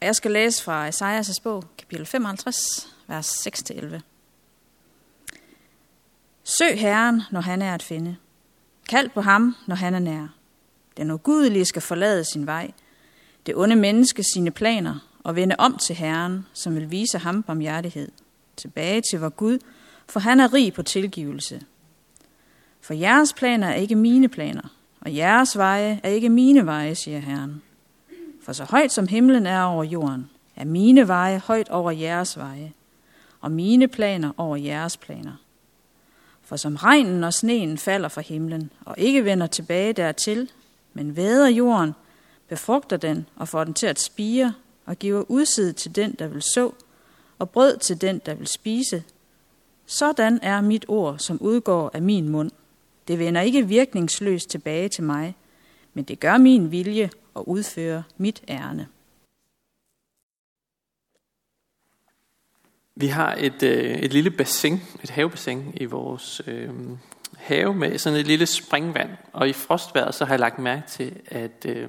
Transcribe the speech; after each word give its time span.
Og 0.00 0.06
jeg 0.06 0.16
skal 0.16 0.30
læse 0.30 0.62
fra 0.62 0.88
Esajas' 0.88 1.42
bog, 1.42 1.64
kapitel 1.78 2.06
55, 2.06 2.88
vers 3.06 3.46
6-11. 3.46 4.00
Søg 6.44 6.80
Herren, 6.80 7.22
når 7.30 7.40
han 7.40 7.62
er 7.62 7.74
at 7.74 7.82
finde. 7.82 8.16
Kald 8.88 9.10
på 9.10 9.20
ham, 9.20 9.56
når 9.66 9.74
han 9.74 9.94
er 9.94 9.98
nær. 9.98 10.26
Den 10.96 11.10
ugudelige 11.10 11.64
skal 11.64 11.82
forlade 11.82 12.24
sin 12.24 12.46
vej. 12.46 12.70
Det 13.46 13.56
onde 13.56 13.76
menneske 13.76 14.22
sine 14.22 14.50
planer 14.50 14.98
og 15.24 15.36
vende 15.36 15.56
om 15.58 15.76
til 15.76 15.96
Herren, 15.96 16.46
som 16.52 16.74
vil 16.74 16.90
vise 16.90 17.18
ham 17.18 17.42
barmhjertighed. 17.42 18.08
Tilbage 18.56 19.02
til 19.10 19.20
vor 19.20 19.28
Gud, 19.28 19.58
for 20.08 20.20
han 20.20 20.40
er 20.40 20.54
rig 20.54 20.72
på 20.72 20.82
tilgivelse. 20.82 21.62
For 22.80 22.94
jeres 22.94 23.32
planer 23.32 23.68
er 23.68 23.74
ikke 23.74 23.94
mine 23.94 24.28
planer, 24.28 24.74
og 25.00 25.16
jeres 25.16 25.56
veje 25.56 26.00
er 26.02 26.08
ikke 26.08 26.28
mine 26.28 26.66
veje, 26.66 26.94
siger 26.94 27.18
Herren. 27.18 27.62
For 28.42 28.52
så 28.52 28.64
højt 28.64 28.92
som 28.92 29.08
himlen 29.08 29.46
er 29.46 29.62
over 29.62 29.84
jorden, 29.84 30.30
er 30.56 30.64
mine 30.64 31.08
veje 31.08 31.38
højt 31.38 31.68
over 31.68 31.90
jeres 31.90 32.38
veje, 32.38 32.72
og 33.40 33.52
mine 33.52 33.88
planer 33.88 34.32
over 34.36 34.56
jeres 34.56 34.96
planer. 34.96 35.32
For 36.42 36.56
som 36.56 36.76
regnen 36.76 37.24
og 37.24 37.34
sneen 37.34 37.78
falder 37.78 38.08
fra 38.08 38.20
himlen, 38.20 38.70
og 38.84 38.94
ikke 38.98 39.24
vender 39.24 39.46
tilbage 39.46 39.92
dertil, 39.92 40.50
men 40.92 41.16
væder 41.16 41.48
jorden, 41.48 41.92
befrugter 42.48 42.96
den 42.96 43.26
og 43.36 43.48
får 43.48 43.64
den 43.64 43.74
til 43.74 43.86
at 43.86 44.00
spire, 44.00 44.54
og 44.86 44.98
giver 44.98 45.24
udsid 45.28 45.72
til 45.72 45.96
den, 45.96 46.12
der 46.18 46.26
vil 46.26 46.42
så, 46.42 46.70
og 47.38 47.50
brød 47.50 47.76
til 47.76 48.00
den, 48.00 48.20
der 48.26 48.34
vil 48.34 48.46
spise. 48.46 49.02
Sådan 49.86 50.38
er 50.42 50.60
mit 50.60 50.84
ord, 50.88 51.18
som 51.18 51.38
udgår 51.40 51.90
af 51.94 52.02
min 52.02 52.28
mund. 52.28 52.50
Det 53.08 53.18
vender 53.18 53.40
ikke 53.40 53.68
virkningsløst 53.68 54.50
tilbage 54.50 54.88
til 54.88 55.04
mig, 55.04 55.34
men 56.00 56.04
det 56.04 56.20
gør 56.20 56.38
min 56.38 56.70
vilje 56.70 57.10
og 57.34 57.48
udfører 57.48 58.02
mit 58.16 58.42
ærne. 58.48 58.88
Vi 62.96 63.06
har 63.06 63.34
et, 63.38 63.62
øh, 63.62 63.98
et 63.98 64.12
lille 64.12 64.30
bassin, 64.30 64.80
et 65.02 65.10
havebassin 65.10 65.72
i 65.76 65.84
vores 65.84 66.42
øh, 66.46 66.70
have 67.36 67.74
med 67.74 67.98
sådan 67.98 68.18
et 68.18 68.26
lille 68.26 68.46
springvand. 68.46 69.10
Og 69.32 69.48
i 69.48 69.52
frostværet 69.52 70.14
så 70.14 70.24
har 70.24 70.32
jeg 70.32 70.40
lagt 70.40 70.58
mærke 70.58 70.88
til, 70.88 71.20
at, 71.26 71.66
øh, 71.68 71.88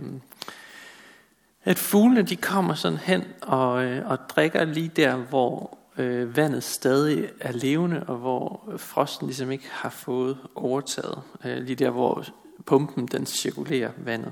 at 1.63 1.79
fuglene 1.79 2.21
de 2.21 2.35
kommer 2.35 2.73
sådan 2.73 2.97
hen 2.97 3.23
og, 3.41 3.83
øh, 3.83 4.09
og 4.09 4.17
drikker 4.29 4.65
lige 4.65 4.91
der, 4.95 5.15
hvor 5.15 5.77
øh, 5.97 6.37
vandet 6.37 6.63
stadig 6.63 7.29
er 7.39 7.51
levende, 7.51 8.03
og 8.07 8.17
hvor 8.17 8.73
frosten 8.77 9.27
ligesom 9.27 9.51
ikke 9.51 9.69
har 9.71 9.89
fået 9.89 10.37
overtaget. 10.55 11.21
Øh, 11.45 11.57
lige 11.57 11.75
der, 11.75 11.89
hvor 11.89 12.25
pumpen 12.65 13.07
den 13.07 13.25
cirkulerer 13.25 13.91
vandet. 13.97 14.31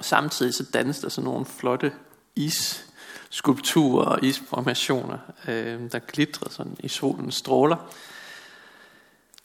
Samtidig 0.00 0.54
så 0.54 0.64
dannes 0.74 0.98
der 0.98 1.08
sådan 1.08 1.24
nogle 1.24 1.46
flotte 1.46 1.92
isskulpturer 2.36 4.04
og 4.06 4.24
isformationer, 4.24 5.18
øh, 5.48 5.92
der 5.92 5.98
glitrer 5.98 6.50
sådan 6.50 6.76
i 6.80 6.88
solens 6.88 7.34
stråler. 7.34 7.76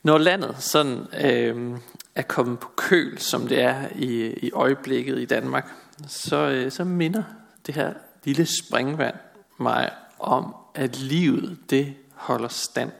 Når 0.03 0.17
landet 0.17 0.55
sådan 0.59 1.07
øh, 1.21 1.79
er 2.15 2.21
kommet 2.21 2.59
på 2.59 2.69
køl, 2.75 3.17
som 3.17 3.47
det 3.47 3.61
er 3.61 3.87
i, 3.95 4.33
i 4.33 4.51
øjeblikket 4.51 5.19
i 5.19 5.25
Danmark, 5.25 5.71
så, 6.07 6.35
øh, 6.35 6.71
så 6.71 6.83
minder 6.83 7.23
det 7.65 7.75
her 7.75 7.93
lille 8.23 8.45
springvand 8.45 9.15
mig 9.57 9.91
om, 10.19 10.55
at 10.75 10.99
livet 10.99 11.57
det 11.69 11.95
holder 12.15 12.47
stand. 12.47 12.91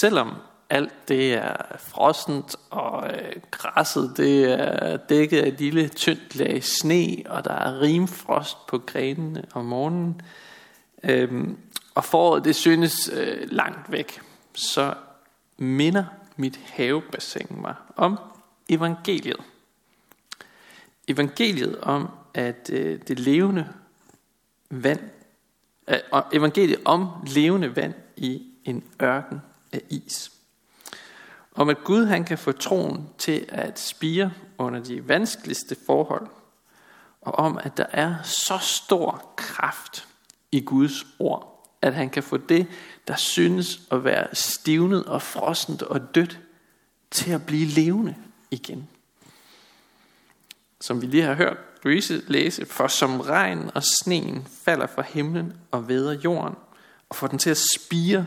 Selvom 0.00 0.34
alt 0.70 1.08
det 1.08 1.34
er 1.34 1.56
frossent, 1.78 2.56
og 2.70 3.10
øh, 3.14 3.32
græsset 3.50 4.14
det 4.16 4.60
er 4.60 4.96
dækket 4.96 5.38
af 5.38 5.48
et 5.48 5.60
lille 5.60 5.88
tyndt 5.88 6.36
lag 6.36 6.64
sne, 6.64 7.22
og 7.26 7.44
der 7.44 7.54
er 7.54 7.80
rimfrost 7.80 8.66
på 8.66 8.78
grenene 8.78 9.44
om 9.54 9.64
morgenen. 9.64 10.20
Øhm, 11.02 11.58
og 11.94 12.04
foråret 12.04 12.44
det 12.44 12.56
synes 12.56 13.10
øh, 13.12 13.50
langt 13.50 13.92
væk, 13.92 14.20
så 14.54 14.94
minder 15.56 16.04
mit 16.36 16.60
havebassin 16.72 17.46
mig 17.50 17.74
om 17.96 18.18
evangeliet. 18.68 19.40
Evangeliet 21.08 21.80
om, 21.80 22.08
at 22.34 22.70
øh, 22.72 23.00
det 23.08 23.20
levende 23.20 23.68
vand, 24.70 25.00
øh, 25.88 25.98
evangeliet 26.32 26.80
om 26.84 27.08
levende 27.26 27.76
vand 27.76 27.94
i 28.16 28.42
en 28.64 28.84
ørken 29.02 29.42
af 29.72 29.82
is. 29.90 30.33
Om 31.54 31.68
at 31.68 31.84
Gud 31.84 32.04
han 32.04 32.24
kan 32.24 32.38
få 32.38 32.52
troen 32.52 33.08
til 33.18 33.46
at 33.48 33.78
spire 33.78 34.32
under 34.58 34.82
de 34.82 35.08
vanskeligste 35.08 35.76
forhold. 35.86 36.26
Og 37.20 37.34
om 37.34 37.58
at 37.62 37.76
der 37.76 37.86
er 37.90 38.22
så 38.22 38.58
stor 38.58 39.32
kraft 39.36 40.08
i 40.52 40.60
Guds 40.60 41.06
ord, 41.18 41.68
at 41.82 41.94
han 41.94 42.10
kan 42.10 42.22
få 42.22 42.36
det, 42.36 42.66
der 43.08 43.16
synes 43.16 43.80
at 43.90 44.04
være 44.04 44.34
stivnet 44.34 45.04
og 45.04 45.22
frossent 45.22 45.82
og 45.82 46.14
dødt, 46.14 46.38
til 47.10 47.32
at 47.32 47.46
blive 47.46 47.66
levende 47.66 48.14
igen. 48.50 48.88
Som 50.80 51.02
vi 51.02 51.06
lige 51.06 51.22
har 51.22 51.34
hørt 51.34 51.56
Louise 51.82 52.22
læse, 52.26 52.66
for 52.66 52.86
som 52.86 53.20
regn 53.20 53.70
og 53.74 53.82
sneen 53.84 54.46
falder 54.64 54.86
fra 54.86 55.02
himlen 55.02 55.52
og 55.70 55.88
væder 55.88 56.12
jorden, 56.12 56.54
og 57.08 57.16
får 57.16 57.26
den 57.26 57.38
til 57.38 57.50
at 57.50 57.62
spire, 57.74 58.26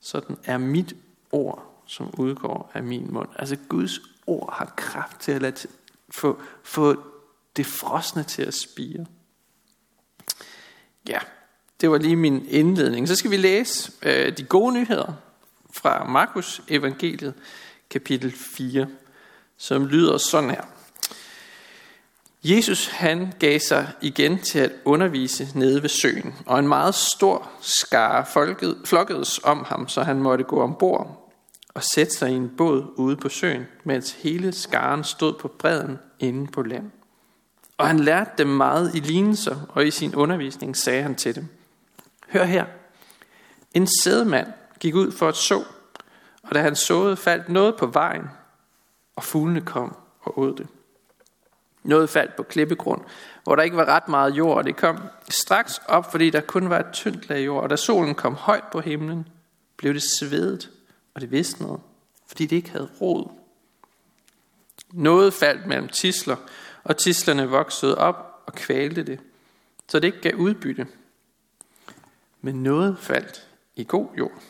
sådan 0.00 0.36
er 0.44 0.58
mit 0.58 0.94
ord 1.32 1.75
som 1.86 2.14
udgår 2.18 2.70
af 2.74 2.82
min 2.82 3.12
mund. 3.12 3.28
Altså 3.36 3.56
Guds 3.68 4.00
ord 4.26 4.54
har 4.58 4.74
kraft 4.76 5.20
til 5.20 5.32
at 5.32 5.42
lade, 5.42 5.68
få, 6.10 6.40
få 6.62 7.02
det 7.56 7.66
frosne 7.66 8.22
til 8.22 8.42
at 8.42 8.54
spire. 8.54 9.06
Ja, 11.08 11.18
det 11.80 11.90
var 11.90 11.98
lige 11.98 12.16
min 12.16 12.46
indledning. 12.48 13.08
Så 13.08 13.16
skal 13.16 13.30
vi 13.30 13.36
læse 13.36 13.92
øh, 14.02 14.36
de 14.36 14.42
gode 14.42 14.74
nyheder 14.74 15.12
fra 15.74 16.04
Markus 16.04 16.62
evangeliet, 16.68 17.34
kapitel 17.90 18.32
4, 18.56 18.86
som 19.56 19.86
lyder 19.86 20.18
sådan 20.18 20.50
her. 20.50 20.62
Jesus 22.44 22.86
han 22.86 23.32
gav 23.38 23.58
sig 23.60 23.92
igen 24.00 24.38
til 24.38 24.58
at 24.58 24.72
undervise 24.84 25.48
nede 25.54 25.82
ved 25.82 25.88
søen, 25.88 26.34
og 26.46 26.58
en 26.58 26.68
meget 26.68 26.94
stor 26.94 27.50
skare 27.60 28.26
folket, 28.32 28.76
flokkedes 28.84 29.40
om 29.44 29.64
ham, 29.68 29.88
så 29.88 30.02
han 30.02 30.16
måtte 30.16 30.44
gå 30.44 30.60
ombord 30.62 31.25
og 31.76 31.82
sætte 31.82 32.12
sig 32.12 32.30
i 32.30 32.34
en 32.34 32.48
båd 32.48 32.92
ude 32.96 33.16
på 33.16 33.28
søen, 33.28 33.66
mens 33.84 34.12
hele 34.12 34.52
skaren 34.52 35.04
stod 35.04 35.32
på 35.32 35.48
bredden 35.48 35.98
inde 36.18 36.46
på 36.52 36.62
land. 36.62 36.90
Og 37.78 37.86
han 37.86 38.00
lærte 38.00 38.30
dem 38.38 38.46
meget 38.46 38.94
i 38.94 39.00
lignelser, 39.00 39.56
og 39.68 39.86
i 39.86 39.90
sin 39.90 40.14
undervisning 40.14 40.76
sagde 40.76 41.02
han 41.02 41.14
til 41.14 41.34
dem, 41.34 41.48
Hør 42.28 42.44
her, 42.44 42.66
en 43.74 43.88
sædemand 44.02 44.46
gik 44.80 44.94
ud 44.94 45.12
for 45.12 45.28
at 45.28 45.36
så, 45.36 45.64
og 46.42 46.54
da 46.54 46.62
han 46.62 46.76
såede, 46.76 47.16
faldt 47.16 47.48
noget 47.48 47.76
på 47.76 47.86
vejen, 47.86 48.24
og 49.16 49.24
fuglene 49.24 49.60
kom 49.60 49.96
og 50.20 50.38
åd 50.38 50.56
det. 50.56 50.66
Noget 51.82 52.10
faldt 52.10 52.36
på 52.36 52.42
klippegrund, 52.42 53.00
hvor 53.44 53.56
der 53.56 53.62
ikke 53.62 53.76
var 53.76 53.88
ret 53.88 54.08
meget 54.08 54.36
jord, 54.36 54.56
og 54.56 54.64
det 54.64 54.76
kom 54.76 54.98
straks 55.28 55.80
op, 55.88 56.10
fordi 56.10 56.30
der 56.30 56.40
kun 56.40 56.70
var 56.70 56.78
et 56.78 56.92
tyndt 56.92 57.28
lag 57.28 57.46
jord, 57.46 57.62
og 57.62 57.70
da 57.70 57.76
solen 57.76 58.14
kom 58.14 58.34
højt 58.34 58.64
på 58.72 58.80
himlen, 58.80 59.28
blev 59.76 59.94
det 59.94 60.02
svedet 60.18 60.70
og 61.16 61.22
det 61.22 61.30
visnede, 61.30 61.80
fordi 62.26 62.46
det 62.46 62.56
ikke 62.56 62.70
havde 62.70 62.90
rod. 63.00 63.28
Noget 64.92 65.34
faldt 65.34 65.66
mellem 65.66 65.88
tisler, 65.88 66.36
og 66.84 66.96
tislerne 66.96 67.48
voksede 67.48 67.98
op 67.98 68.42
og 68.46 68.52
kvalte 68.52 69.02
det, 69.02 69.20
så 69.88 70.00
det 70.00 70.06
ikke 70.06 70.20
gav 70.20 70.34
udbytte. 70.34 70.86
Men 72.40 72.62
noget 72.62 72.98
faldt 72.98 73.48
i 73.76 73.84
god 73.84 74.08
jord 74.18 74.42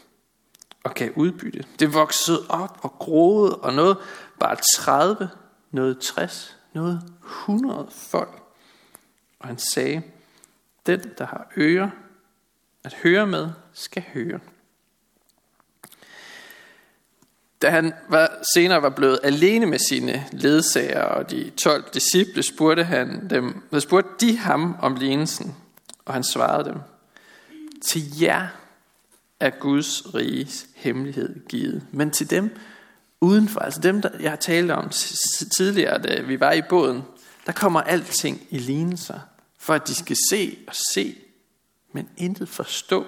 og 0.85 0.95
gav 0.95 1.11
udbytte. 1.17 1.65
Det 1.79 1.95
voksede 1.95 2.47
op 2.49 2.79
og 2.83 2.93
groede, 2.99 3.57
og 3.57 3.75
noget 3.75 3.97
bare 4.41 4.57
30, 4.77 5.31
noget 5.71 5.99
60, 6.01 6.57
noget 6.73 7.03
100 7.25 7.89
folk. 7.91 8.43
Og 9.39 9.49
han 9.49 9.59
sagde, 9.59 10.03
den 10.87 11.01
der 11.19 11.27
har 11.27 11.53
ører 11.57 11.91
at 12.85 12.95
høre 12.95 13.27
med, 13.27 13.51
skal 13.73 14.05
høre. 14.15 14.41
Da 17.67 17.71
han 17.71 17.93
var, 18.09 18.45
senere 18.55 18.83
var 18.83 18.89
blevet 18.89 19.21
alene 19.23 19.67
med 19.67 19.79
sine 19.79 20.27
ledsager 20.33 21.03
og 21.03 21.31
de 21.31 21.51
12 21.51 21.85
disciple, 21.95 22.43
spurgte, 22.43 22.85
han 22.85 23.29
dem, 23.31 23.63
spurgte 23.81 24.27
de 24.27 24.39
ham 24.39 24.77
om 24.83 24.95
lignelsen, 24.95 25.55
og 26.05 26.15
han 26.15 26.25
svarede 26.25 26.69
dem, 26.69 26.79
til 27.83 28.21
jer 28.21 28.47
er 29.41 29.51
Guds 29.51 30.15
riges 30.15 30.67
hemmelighed 30.75 31.49
givet, 31.49 31.83
men 31.93 32.11
til 32.11 32.31
dem 32.31 32.57
udenfor, 33.21 33.61
altså 33.61 33.81
dem, 33.81 34.03
der 34.03 34.11
jeg 34.21 34.31
har 34.31 34.37
talt 34.37 34.71
om 34.71 34.91
tidligere, 35.57 36.03
da 36.03 36.21
vi 36.21 36.41
var 36.41 36.53
i 36.53 36.63
båden, 36.69 37.03
der 37.47 37.53
kommer 37.53 37.81
alting 37.81 38.47
i 38.51 38.59
lignelser, 38.59 39.19
for 39.59 39.75
at 39.75 39.89
de 39.89 39.95
skal 39.95 40.17
se 40.31 40.59
og 40.69 40.75
se, 40.95 41.17
men 41.93 42.09
intet 42.17 42.49
forstå. 42.49 43.07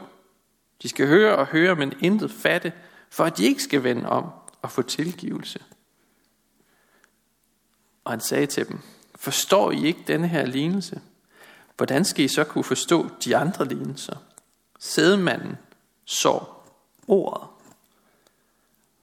De 0.82 0.88
skal 0.88 1.06
høre 1.06 1.36
og 1.36 1.46
høre, 1.46 1.76
men 1.76 1.92
intet 2.00 2.32
fatte, 2.32 2.72
for 3.10 3.24
at 3.24 3.38
de 3.38 3.44
ikke 3.44 3.62
skal 3.62 3.82
vende 3.82 4.08
om 4.08 4.24
og 4.62 4.70
få 4.70 4.82
tilgivelse. 4.82 5.64
Og 8.04 8.12
han 8.12 8.20
sagde 8.20 8.46
til 8.46 8.68
dem, 8.68 8.80
forstår 9.14 9.70
I 9.70 9.86
ikke 9.86 10.04
denne 10.06 10.28
her 10.28 10.46
lignelse? 10.46 11.00
Hvordan 11.76 12.04
skal 12.04 12.24
I 12.24 12.28
så 12.28 12.44
kunne 12.44 12.64
forstå 12.64 13.08
de 13.24 13.36
andre 13.36 13.64
lignelser? 13.64 14.16
Sædemanden 14.78 15.58
så 16.04 16.44
ordet. 17.08 17.48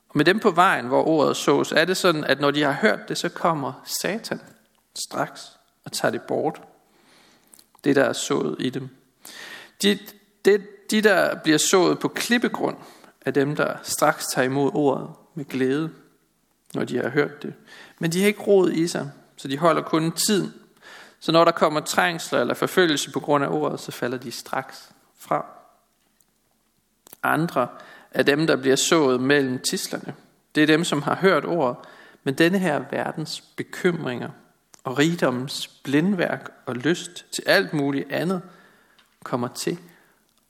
Og 0.10 0.18
med 0.18 0.26
dem 0.26 0.40
på 0.40 0.52
vejen, 0.52 0.88
hvor 0.88 1.04
ordet 1.04 1.38
sås, 1.38 1.72
er 1.72 1.86
det 1.86 1.98
sådan, 1.98 2.24
at 2.24 2.40
når 2.40 2.52
de 2.52 2.62
har 2.62 2.72
hørt 2.72 3.10
det, 3.10 3.18
så 3.18 3.30
kommer 3.30 3.84
Satan 4.02 4.42
straks 4.96 5.58
og 5.84 5.92
tager 5.92 6.12
det 6.12 6.22
bort. 6.22 6.62
Det, 7.84 7.96
der 7.96 8.04
er 8.04 8.14
sået 8.14 8.56
i 8.60 8.70
dem. 8.70 8.90
De, 9.82 10.00
det, 10.46 10.68
de, 10.92 11.02
der 11.02 11.36
bliver 11.36 11.58
sået 11.58 12.00
på 12.00 12.08
klippegrund, 12.08 12.78
er 13.22 13.32
dem, 13.32 13.56
der 13.56 13.78
straks 13.84 14.26
tager 14.26 14.46
imod 14.46 14.72
ordet 14.74 15.10
med 15.36 15.46
glæde, 15.46 15.90
når 16.74 16.84
de 16.84 16.98
har 16.98 17.10
hørt 17.10 17.44
det. 17.44 17.54
Men 18.00 18.12
de 18.12 18.20
har 18.20 18.28
ikke 18.28 18.42
råd 18.42 18.72
i 18.72 18.88
sig, 18.88 19.12
så 19.38 19.48
de 19.48 19.58
holder 19.58 19.82
kun 19.82 20.12
tiden. 20.12 20.54
Så 21.20 21.32
når 21.32 21.46
der 21.46 21.52
kommer 21.52 21.80
trængsler 21.80 22.40
eller 22.42 22.54
forfølgelse 22.54 23.12
på 23.12 23.20
grund 23.20 23.44
af 23.44 23.48
ordet, 23.50 23.80
så 23.80 23.92
falder 23.92 24.18
de 24.18 24.32
straks 24.32 24.90
fra. 25.18 25.46
Andre 27.24 27.68
er 28.12 28.24
dem, 28.24 28.48
der 28.48 28.56
bliver 28.56 28.76
sået 28.76 29.22
mellem 29.22 29.60
tislerne. 29.60 30.14
Det 30.56 30.64
er 30.64 30.68
dem, 30.68 30.84
som 30.84 31.02
har 31.02 31.16
hørt 31.16 31.46
ordet, 31.46 31.78
men 32.24 32.34
denne 32.34 32.60
her 32.60 32.84
verdens 32.92 33.42
bekymringer 33.42 34.30
og 34.84 34.98
rigdommens 34.98 35.68
blindværk 35.68 36.50
og 36.66 36.76
lyst 36.76 37.26
til 37.32 37.44
alt 37.48 37.74
muligt 37.74 38.12
andet 38.12 38.42
kommer 39.24 39.48
til 39.48 39.80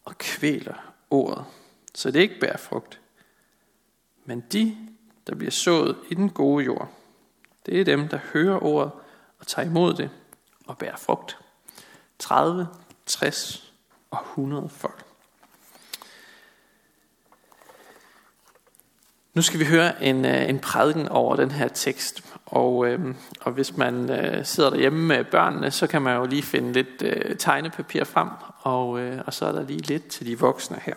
og 0.06 0.18
kvæler 0.18 0.94
ordet, 1.10 1.46
så 1.94 2.12
det 2.12 2.20
ikke 2.20 2.40
bærer 2.40 2.58
frugt. 2.58 3.00
Men 4.26 4.40
de, 4.52 4.78
der 5.28 5.36
bliver 5.36 5.52
sået 5.52 5.98
i 6.10 6.14
den 6.14 6.30
gode 6.30 6.66
jord, 6.66 6.90
det 7.66 7.80
er 7.80 7.86
dem, 7.86 8.08
der 8.08 8.20
hører 8.34 8.64
ordet 8.64 8.92
og 9.40 9.48
tager 9.48 9.66
imod 9.68 9.94
det 9.94 10.10
og 10.68 10.78
bærer 10.78 10.98
frugt. 10.98 11.38
30, 12.20 12.68
60 13.06 13.74
og 14.12 14.20
100 14.22 14.70
folk. 14.70 15.06
Nu 19.34 19.42
skal 19.42 19.60
vi 19.60 19.66
høre 19.66 20.04
en, 20.04 20.26
øh, 20.26 20.50
en 20.50 20.60
prædiken 20.60 21.08
over 21.08 21.36
den 21.36 21.52
her 21.52 21.68
tekst, 21.68 22.24
og, 22.46 22.88
øh, 22.88 23.16
og 23.42 23.52
hvis 23.52 23.78
man 23.78 24.10
øh, 24.10 24.46
sidder 24.46 24.70
derhjemme 24.70 25.08
med 25.08 25.24
børnene, 25.24 25.72
så 25.72 25.88
kan 25.88 26.02
man 26.02 26.18
jo 26.18 26.26
lige 26.26 26.44
finde 26.44 26.74
lidt 26.74 27.02
øh, 27.02 27.38
tegnepapir 27.38 28.04
frem, 28.04 28.30
og, 28.62 29.00
øh, 29.00 29.22
og 29.26 29.34
så 29.34 29.46
er 29.46 29.52
der 29.52 29.64
lige 29.64 29.82
lidt 29.82 30.08
til 30.08 30.26
de 30.26 30.40
voksne 30.40 30.80
her. 30.82 30.96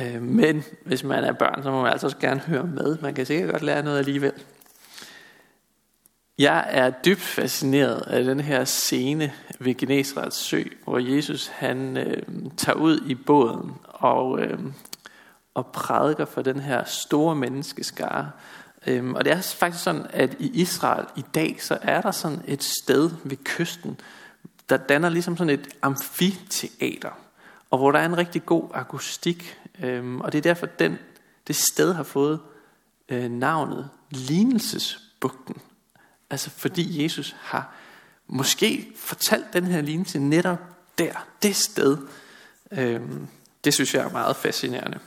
Øh, 0.00 0.22
men 0.22 0.64
hvis 0.84 1.04
man 1.04 1.24
er 1.24 1.32
børn, 1.32 1.62
så 1.62 1.70
må 1.70 1.82
man 1.82 1.92
altså 1.92 2.06
også 2.06 2.18
gerne 2.18 2.40
høre 2.40 2.64
med. 2.66 2.98
Man 3.02 3.14
kan 3.14 3.26
sikkert 3.26 3.50
godt 3.50 3.62
lære 3.62 3.82
noget 3.82 3.98
alligevel. 3.98 4.32
Jeg 6.38 6.66
er 6.70 6.90
dybt 6.90 7.20
fascineret 7.20 8.00
af 8.00 8.24
den 8.24 8.40
her 8.40 8.64
scene 8.64 9.32
ved 9.58 9.74
Genesrets 9.74 10.36
sø, 10.36 10.62
hvor 10.84 10.98
Jesus 10.98 11.46
han 11.46 11.96
øh, 11.96 12.22
tager 12.56 12.76
ud 12.76 13.00
i 13.06 13.14
båden 13.14 13.72
og, 13.84 14.40
øh, 14.40 14.58
og 15.54 15.66
prædiker 15.66 16.24
for 16.24 16.42
den 16.42 16.60
her 16.60 16.84
store 16.84 17.34
menneskeskare. 17.34 18.30
Øh, 18.86 19.10
og 19.10 19.24
det 19.24 19.32
er 19.32 19.54
faktisk 19.58 19.84
sådan, 19.84 20.06
at 20.10 20.36
i 20.38 20.60
Israel 20.60 21.06
i 21.16 21.24
dag, 21.34 21.56
så 21.60 21.78
er 21.82 22.00
der 22.00 22.10
sådan 22.10 22.42
et 22.46 22.62
sted 22.62 23.10
ved 23.24 23.36
kysten, 23.44 24.00
der 24.68 24.76
danner 24.76 25.08
ligesom 25.08 25.36
sådan 25.36 25.54
et 25.54 25.68
amfiteater, 25.82 27.10
og 27.70 27.78
hvor 27.78 27.92
der 27.92 27.98
er 27.98 28.06
en 28.06 28.18
rigtig 28.18 28.46
god 28.46 28.68
akustik. 28.74 29.58
Øhm, 29.82 30.20
og 30.20 30.32
det 30.32 30.38
er 30.38 30.42
derfor, 30.42 30.66
den, 30.66 30.98
det 31.46 31.56
sted 31.56 31.92
har 31.92 32.02
fået 32.02 32.40
øh, 33.08 33.30
navnet 33.30 33.90
Lignelsesbugten. 34.10 35.56
Altså 36.30 36.50
fordi 36.50 37.02
Jesus 37.02 37.36
har 37.40 37.74
måske 38.26 38.92
fortalt 38.96 39.52
den 39.52 39.64
her 39.64 39.80
lignelse 39.80 40.18
netop 40.18 40.58
der, 40.98 41.26
det 41.42 41.56
sted. 41.56 41.96
Øhm, 42.70 43.28
det 43.64 43.74
synes 43.74 43.94
jeg 43.94 44.04
er 44.04 44.10
meget 44.10 44.36
fascinerende. 44.36 44.98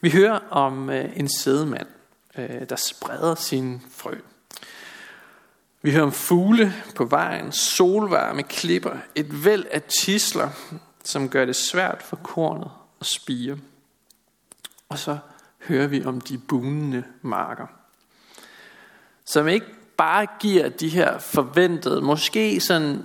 Vi 0.00 0.10
hører 0.10 0.38
om 0.50 0.90
øh, 0.90 1.16
en 1.16 1.28
sædemand, 1.28 1.86
øh, 2.38 2.68
der 2.68 2.76
spreder 2.76 3.34
sin 3.34 3.82
frø. 3.90 4.14
Vi 5.82 5.92
hører 5.92 6.04
om 6.04 6.12
fugle 6.12 6.74
på 6.94 7.04
vejen, 7.04 7.52
solvarme 7.52 8.42
klipper, 8.42 8.96
et 9.14 9.44
væld 9.44 9.66
af 9.70 9.82
tisler, 9.82 10.48
som 11.04 11.28
gør 11.28 11.44
det 11.44 11.56
svært 11.56 12.02
for 12.02 12.16
kornet 12.16 12.70
at 13.00 13.06
spire. 13.06 13.58
Og 14.90 14.98
så 14.98 15.18
hører 15.68 15.86
vi 15.86 16.04
om 16.04 16.20
de 16.20 16.38
bunende 16.38 17.04
marker, 17.22 17.66
som 19.24 19.48
ikke 19.48 19.66
bare 19.96 20.26
giver 20.40 20.68
de 20.68 20.88
her 20.88 21.18
forventede, 21.18 22.00
måske 22.00 22.60
sådan 22.60 23.02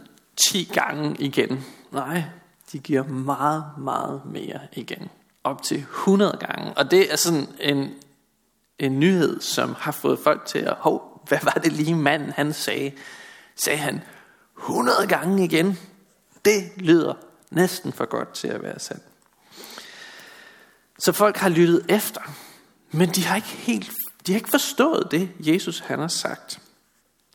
10 0.49 0.71
gange 0.73 1.15
igen. 1.19 1.65
Nej, 1.91 2.23
de 2.71 2.79
giver 2.79 3.03
meget, 3.03 3.63
meget 3.77 4.21
mere 4.25 4.59
igen 4.73 5.09
op 5.43 5.63
til 5.63 5.77
100 5.77 6.37
gange. 6.39 6.73
Og 6.77 6.91
det 6.91 7.11
er 7.11 7.15
sådan 7.15 7.47
en, 7.59 7.93
en 8.79 8.99
nyhed, 8.99 9.41
som 9.41 9.75
har 9.77 9.91
fået 9.91 10.19
folk 10.19 10.45
til 10.45 10.59
at, 10.59 10.73
hov, 10.73 11.23
hvad 11.27 11.39
var 11.43 11.51
det 11.51 11.71
lige 11.71 11.95
manden 11.95 12.31
han 12.31 12.53
sagde? 12.53 12.91
Sagde 13.55 13.79
han 13.79 14.01
100 14.57 15.07
gange 15.07 15.43
igen? 15.43 15.79
Det 16.45 16.71
lyder 16.77 17.13
næsten 17.51 17.93
for 17.93 18.05
godt 18.05 18.33
til 18.33 18.47
at 18.47 18.63
være 18.63 18.79
sandt. 18.79 19.03
Så 20.99 21.11
folk 21.11 21.37
har 21.37 21.49
lyttet 21.49 21.85
efter, 21.89 22.21
men 22.91 23.09
de 23.09 23.25
har 23.25 23.35
ikke 23.35 23.47
helt 23.47 23.91
de 24.27 24.31
har 24.31 24.37
ikke 24.37 24.49
forstået 24.49 25.07
det, 25.11 25.31
Jesus 25.39 25.79
han 25.79 25.99
har 25.99 26.07
sagt. 26.07 26.61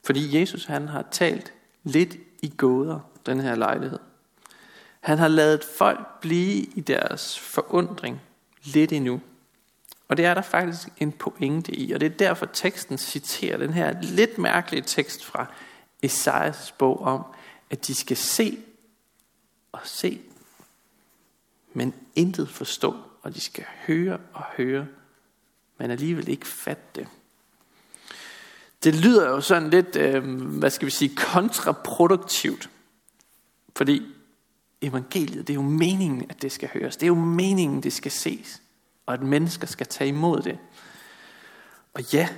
Fordi 0.05 0.41
Jesus 0.41 0.65
han 0.65 0.89
har 0.89 1.05
talt 1.11 1.53
lidt 1.85 2.17
i 2.43 2.49
gåder, 2.49 3.01
den 3.27 3.41
her 3.41 3.55
lejlighed. 3.55 3.99
Han 5.01 5.19
har 5.19 5.29
lavet 5.29 5.65
folk 5.79 6.21
blive 6.21 6.62
i 6.62 6.81
deres 6.81 7.39
forundring 7.39 8.21
lidt 8.65 8.93
endnu. 8.93 9.21
Og 10.09 10.17
det 10.17 10.25
er 10.25 10.35
der 10.35 10.43
faktisk 10.43 10.89
en 10.99 11.13
pointe 11.13 11.73
i, 11.75 11.93
og 11.93 12.01
det 12.01 12.06
er 12.06 12.17
derfor 12.17 12.47
teksten 12.47 12.99
citerer 12.99 13.56
den 13.56 13.73
her 13.73 14.01
lidt 14.03 14.39
mærkelige 14.39 14.83
tekst 14.83 15.25
fra 15.25 15.47
Esajas 16.03 16.75
bog 16.79 17.01
om, 17.01 17.25
at 17.71 17.87
de 17.87 17.95
skal 17.95 18.17
se 18.17 18.59
og 19.73 19.81
se, 19.85 20.21
men 21.73 21.95
intet 22.17 22.49
forstå, 22.49 22.97
og 23.22 23.34
de 23.34 23.40
skal 23.40 23.64
høre 23.87 24.19
og 24.32 24.44
høre, 24.56 24.87
men 25.78 25.90
alligevel 25.90 26.28
ikke 26.28 26.46
fatte 26.46 26.82
det. 26.94 27.08
Det 28.84 28.94
lyder 28.94 29.28
jo 29.28 29.40
sådan 29.40 29.70
lidt, 29.70 29.96
øh, 29.96 30.25
hvad 30.40 30.70
skal 30.70 30.87
vi 30.87 30.90
sige, 30.90 31.17
kontraproduktivt, 31.17 32.70
fordi 33.76 34.03
evangeliet, 34.82 35.46
det 35.46 35.53
er 35.53 35.55
jo 35.55 35.62
meningen, 35.62 36.31
at 36.31 36.43
det 36.43 36.53
skal 36.53 36.69
høres. 36.72 36.96
Det 36.96 37.03
er 37.03 37.08
jo 37.08 37.15
meningen, 37.15 37.82
det 37.82 37.93
skal 37.93 38.10
ses. 38.10 38.62
Og 39.06 39.15
at 39.15 39.22
mennesker 39.22 39.67
skal 39.67 39.86
tage 39.86 40.08
imod 40.08 40.43
det. 40.43 40.58
Og 41.94 42.12
ja, 42.12 42.29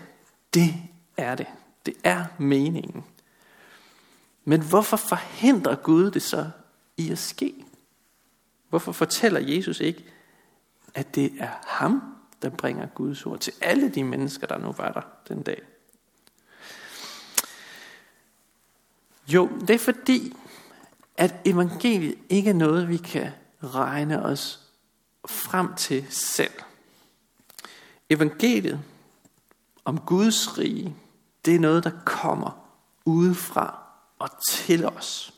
det 0.54 0.74
er 1.16 1.34
det. 1.34 1.46
Det 1.86 1.94
er 2.04 2.24
meningen. 2.38 3.04
Men 4.44 4.62
hvorfor 4.62 4.96
forhindrer 4.96 5.74
Gud 5.74 6.10
det 6.10 6.22
så 6.22 6.50
i 6.96 7.10
at 7.10 7.18
ske? 7.18 7.64
Hvorfor 8.68 8.92
fortæller 8.92 9.40
Jesus 9.40 9.80
ikke, 9.80 10.04
at 10.94 11.14
det 11.14 11.32
er 11.38 11.50
ham, 11.66 12.02
der 12.42 12.48
bringer 12.48 12.86
Guds 12.86 13.26
ord 13.26 13.38
til 13.38 13.52
alle 13.60 13.88
de 13.88 14.04
mennesker, 14.04 14.46
der 14.46 14.58
nu 14.58 14.72
var 14.72 14.92
der 14.92 15.02
den 15.28 15.42
dag? 15.42 15.62
Jo, 19.28 19.50
det 19.60 19.70
er 19.70 19.78
fordi, 19.78 20.36
at 21.16 21.34
evangeliet 21.44 22.18
ikke 22.28 22.50
er 22.50 22.54
noget, 22.54 22.88
vi 22.88 22.96
kan 22.96 23.30
regne 23.62 24.22
os 24.22 24.60
frem 25.26 25.74
til 25.74 26.06
selv. 26.10 26.52
Evangeliet 28.10 28.80
om 29.84 29.98
Guds 29.98 30.58
rige, 30.58 30.96
det 31.44 31.54
er 31.54 31.60
noget, 31.60 31.84
der 31.84 31.90
kommer 32.04 32.68
udefra 33.04 33.82
og 34.18 34.28
til 34.50 34.84
os. 34.84 35.34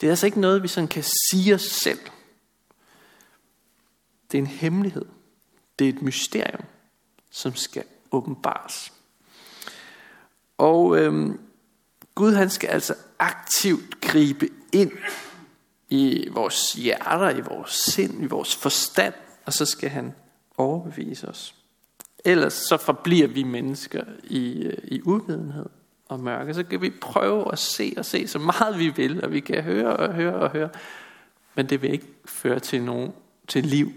Det 0.00 0.06
er 0.06 0.10
altså 0.10 0.26
ikke 0.26 0.40
noget, 0.40 0.62
vi 0.62 0.68
sådan 0.68 0.88
kan 0.88 1.04
sige 1.30 1.54
os 1.54 1.62
selv. 1.62 2.00
Det 4.32 4.38
er 4.38 4.42
en 4.42 4.46
hemmelighed. 4.46 5.04
Det 5.78 5.84
er 5.84 5.88
et 5.88 6.02
mysterium, 6.02 6.64
som 7.30 7.54
skal 7.54 7.84
åbenbares. 8.12 8.92
Og 10.58 10.98
øhm, 10.98 11.40
Gud 12.14 12.34
han 12.34 12.50
skal 12.50 12.68
altså 12.68 12.94
aktivt 13.18 14.00
gribe 14.00 14.48
ind 14.72 14.92
i 15.88 16.28
vores 16.30 16.72
hjerter, 16.72 17.30
i 17.30 17.40
vores 17.40 17.70
sind, 17.70 18.22
i 18.22 18.26
vores 18.26 18.56
forstand, 18.56 19.14
og 19.44 19.52
så 19.52 19.64
skal 19.64 19.90
han 19.90 20.14
overbevise 20.56 21.28
os. 21.28 21.54
Ellers 22.24 22.52
så 22.52 22.76
forbliver 22.76 23.26
vi 23.26 23.42
mennesker 23.42 24.04
i, 24.24 24.62
øh, 24.62 24.78
i 24.84 25.02
uvidenhed 25.02 25.66
og 26.08 26.20
mørke. 26.20 26.54
Så 26.54 26.64
kan 26.64 26.82
vi 26.82 26.90
prøve 26.90 27.52
at 27.52 27.58
se 27.58 27.94
og 27.96 28.04
se 28.04 28.28
så 28.28 28.38
meget 28.38 28.78
vi 28.78 28.88
vil, 28.88 29.24
og 29.24 29.32
vi 29.32 29.40
kan 29.40 29.62
høre 29.62 29.96
og 29.96 30.14
høre 30.14 30.34
og 30.34 30.50
høre. 30.50 30.68
Men 31.54 31.68
det 31.68 31.82
vil 31.82 31.92
ikke 31.92 32.06
føre 32.24 32.60
til 32.60 32.82
nogen 32.82 33.12
til 33.48 33.66
liv, 33.66 33.92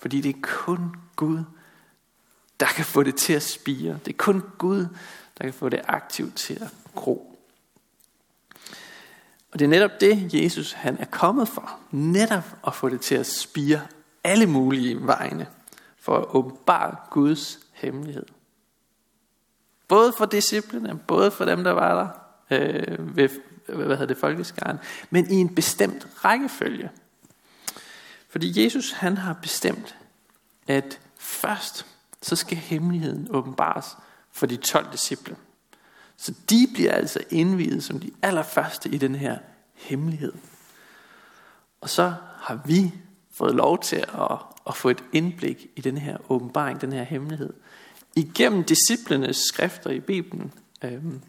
fordi 0.00 0.20
det 0.20 0.36
er 0.36 0.40
kun 0.42 0.96
Gud, 1.16 1.44
der 2.60 2.66
kan 2.66 2.84
få 2.84 3.02
det 3.02 3.16
til 3.16 3.32
at 3.32 3.42
spire. 3.42 3.98
Det 4.04 4.12
er 4.12 4.16
kun 4.16 4.42
Gud, 4.58 4.86
der 5.38 5.44
kan 5.44 5.52
få 5.52 5.68
det 5.68 5.80
aktivt 5.88 6.36
til 6.36 6.54
at 6.54 6.68
gro. 6.94 7.38
Og 9.52 9.58
det 9.58 9.64
er 9.64 9.68
netop 9.68 10.00
det, 10.00 10.34
Jesus 10.34 10.72
han 10.72 10.96
er 11.00 11.04
kommet 11.04 11.48
for. 11.48 11.78
Netop 11.90 12.44
at 12.66 12.74
få 12.74 12.88
det 12.88 13.00
til 13.00 13.14
at 13.14 13.26
spire 13.26 13.80
alle 14.24 14.46
mulige 14.46 15.06
vegne. 15.06 15.46
For 15.98 16.16
at 16.16 16.24
åbenbare 16.28 16.96
Guds 17.10 17.58
hemmelighed. 17.72 18.26
Både 19.88 20.12
for 20.18 20.26
disciplene, 20.26 20.98
både 21.06 21.30
for 21.30 21.44
dem, 21.44 21.64
der 21.64 21.70
var 21.70 21.94
der 21.94 22.08
øh, 22.58 23.16
ved 23.16 23.28
hvad 23.66 23.86
hedder 23.86 24.06
det, 24.06 24.16
folkeskaren, 24.16 24.78
men 25.10 25.30
i 25.30 25.34
en 25.34 25.54
bestemt 25.54 26.06
rækkefølge. 26.24 26.90
Fordi 28.30 28.64
Jesus 28.64 28.92
han 28.92 29.16
har 29.16 29.32
bestemt, 29.32 29.96
at 30.66 31.00
først 31.18 31.86
så 32.22 32.36
skal 32.36 32.58
hemmeligheden 32.58 33.26
åbenbares 33.30 33.86
for 34.32 34.46
de 34.46 34.56
12 34.56 34.92
disciple. 34.92 35.36
Så 36.16 36.34
de 36.50 36.68
bliver 36.74 36.92
altså 36.92 37.20
indviet 37.30 37.84
som 37.84 38.00
de 38.00 38.10
allerførste 38.22 38.88
i 38.88 38.98
den 38.98 39.14
her 39.14 39.38
hemmelighed. 39.74 40.32
Og 41.80 41.90
så 41.90 42.14
har 42.36 42.60
vi 42.66 42.92
fået 43.32 43.54
lov 43.54 43.82
til 43.82 43.96
at, 43.96 44.38
at 44.66 44.76
få 44.76 44.88
et 44.88 45.04
indblik 45.12 45.66
i 45.76 45.80
den 45.80 45.98
her 45.98 46.16
åbenbaring, 46.28 46.80
den 46.80 46.92
her 46.92 47.02
hemmelighed, 47.02 47.52
igennem 48.16 48.64
disciplenes 48.64 49.36
skrifter 49.36 49.90
i 49.90 50.00
Bibelen. 50.00 50.52
Øhm, 50.84 51.22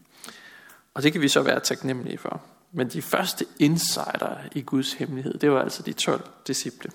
og 0.94 1.02
det 1.02 1.12
kan 1.12 1.20
vi 1.20 1.28
så 1.28 1.42
være 1.42 1.60
taknemmelige 1.60 2.18
for. 2.18 2.42
Men 2.72 2.88
de 2.88 3.02
første 3.02 3.46
insider 3.58 4.36
i 4.54 4.62
Guds 4.62 4.92
hemmelighed, 4.92 5.38
det 5.38 5.50
var 5.50 5.62
altså 5.62 5.82
de 5.82 5.92
12 5.92 6.28
disciple. 6.46 6.90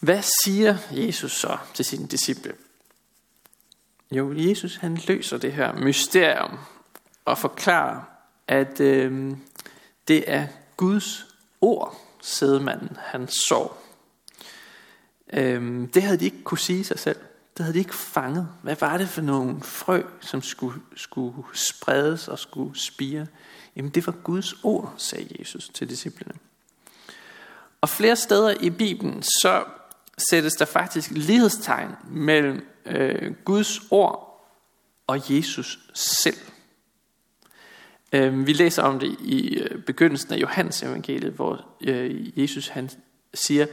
Hvad 0.00 0.22
siger 0.44 0.76
Jesus 0.90 1.32
så 1.32 1.58
til 1.74 1.84
sine 1.84 2.06
disciple? 2.06 2.54
Jo, 4.10 4.32
Jesus 4.36 4.76
han 4.76 4.98
løser 5.08 5.38
det 5.38 5.52
her 5.52 5.72
mysterium 5.72 6.58
og 7.24 7.38
forklarer, 7.38 8.00
at 8.48 8.80
øh, 8.80 9.36
det 10.08 10.24
er 10.26 10.46
Guds 10.76 11.26
ord, 11.60 12.00
sædemanden 12.22 12.96
han 12.98 13.28
så. 13.28 13.68
Øh, 15.32 15.88
det 15.94 16.02
havde 16.02 16.18
de 16.18 16.24
ikke 16.24 16.42
kunne 16.42 16.58
sige 16.58 16.84
sig 16.84 16.98
selv 16.98 17.18
der 17.60 17.64
havde 17.64 17.74
de 17.74 17.78
ikke 17.78 17.94
fanget. 17.94 18.48
Hvad 18.62 18.76
var 18.80 18.98
det 18.98 19.08
for 19.08 19.20
nogle 19.20 19.62
frø, 19.62 20.02
som 20.20 20.42
skulle, 20.42 20.80
skulle 20.96 21.34
spredes 21.52 22.28
og 22.28 22.38
skulle 22.38 22.78
spire? 22.78 23.26
Jamen 23.76 23.90
det 23.90 24.06
var 24.06 24.12
Guds 24.12 24.54
ord, 24.62 24.94
sagde 24.96 25.36
Jesus 25.38 25.68
til 25.74 25.88
disciplene. 25.88 26.34
Og 27.80 27.88
flere 27.88 28.16
steder 28.16 28.54
i 28.60 28.70
Bibelen, 28.70 29.22
så 29.22 29.64
sættes 30.30 30.52
der 30.52 30.64
faktisk 30.64 31.10
lighedstegn 31.10 31.90
mellem 32.10 32.66
øh, 32.86 33.34
Guds 33.44 33.80
ord 33.90 34.46
og 35.06 35.34
Jesus 35.36 35.78
selv. 35.94 36.38
Øh, 38.12 38.46
vi 38.46 38.52
læser 38.52 38.82
om 38.82 38.98
det 38.98 39.16
i 39.20 39.54
øh, 39.54 39.82
begyndelsen 39.82 40.32
af 40.32 40.38
Johannes 40.38 40.82
evangeliet, 40.82 41.32
hvor 41.32 41.66
øh, 41.80 42.40
Jesus 42.40 42.68
han 42.68 42.90
siger, 43.34 43.66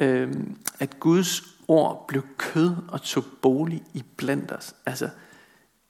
øh, 0.00 0.34
at 0.78 1.00
Guds 1.00 1.55
ord 1.68 2.04
blev 2.08 2.22
kød 2.36 2.76
og 2.88 3.02
tog 3.02 3.24
bolig 3.42 3.82
i 3.94 4.04
blandt 4.16 4.52
os. 4.52 4.74
Altså, 4.86 5.10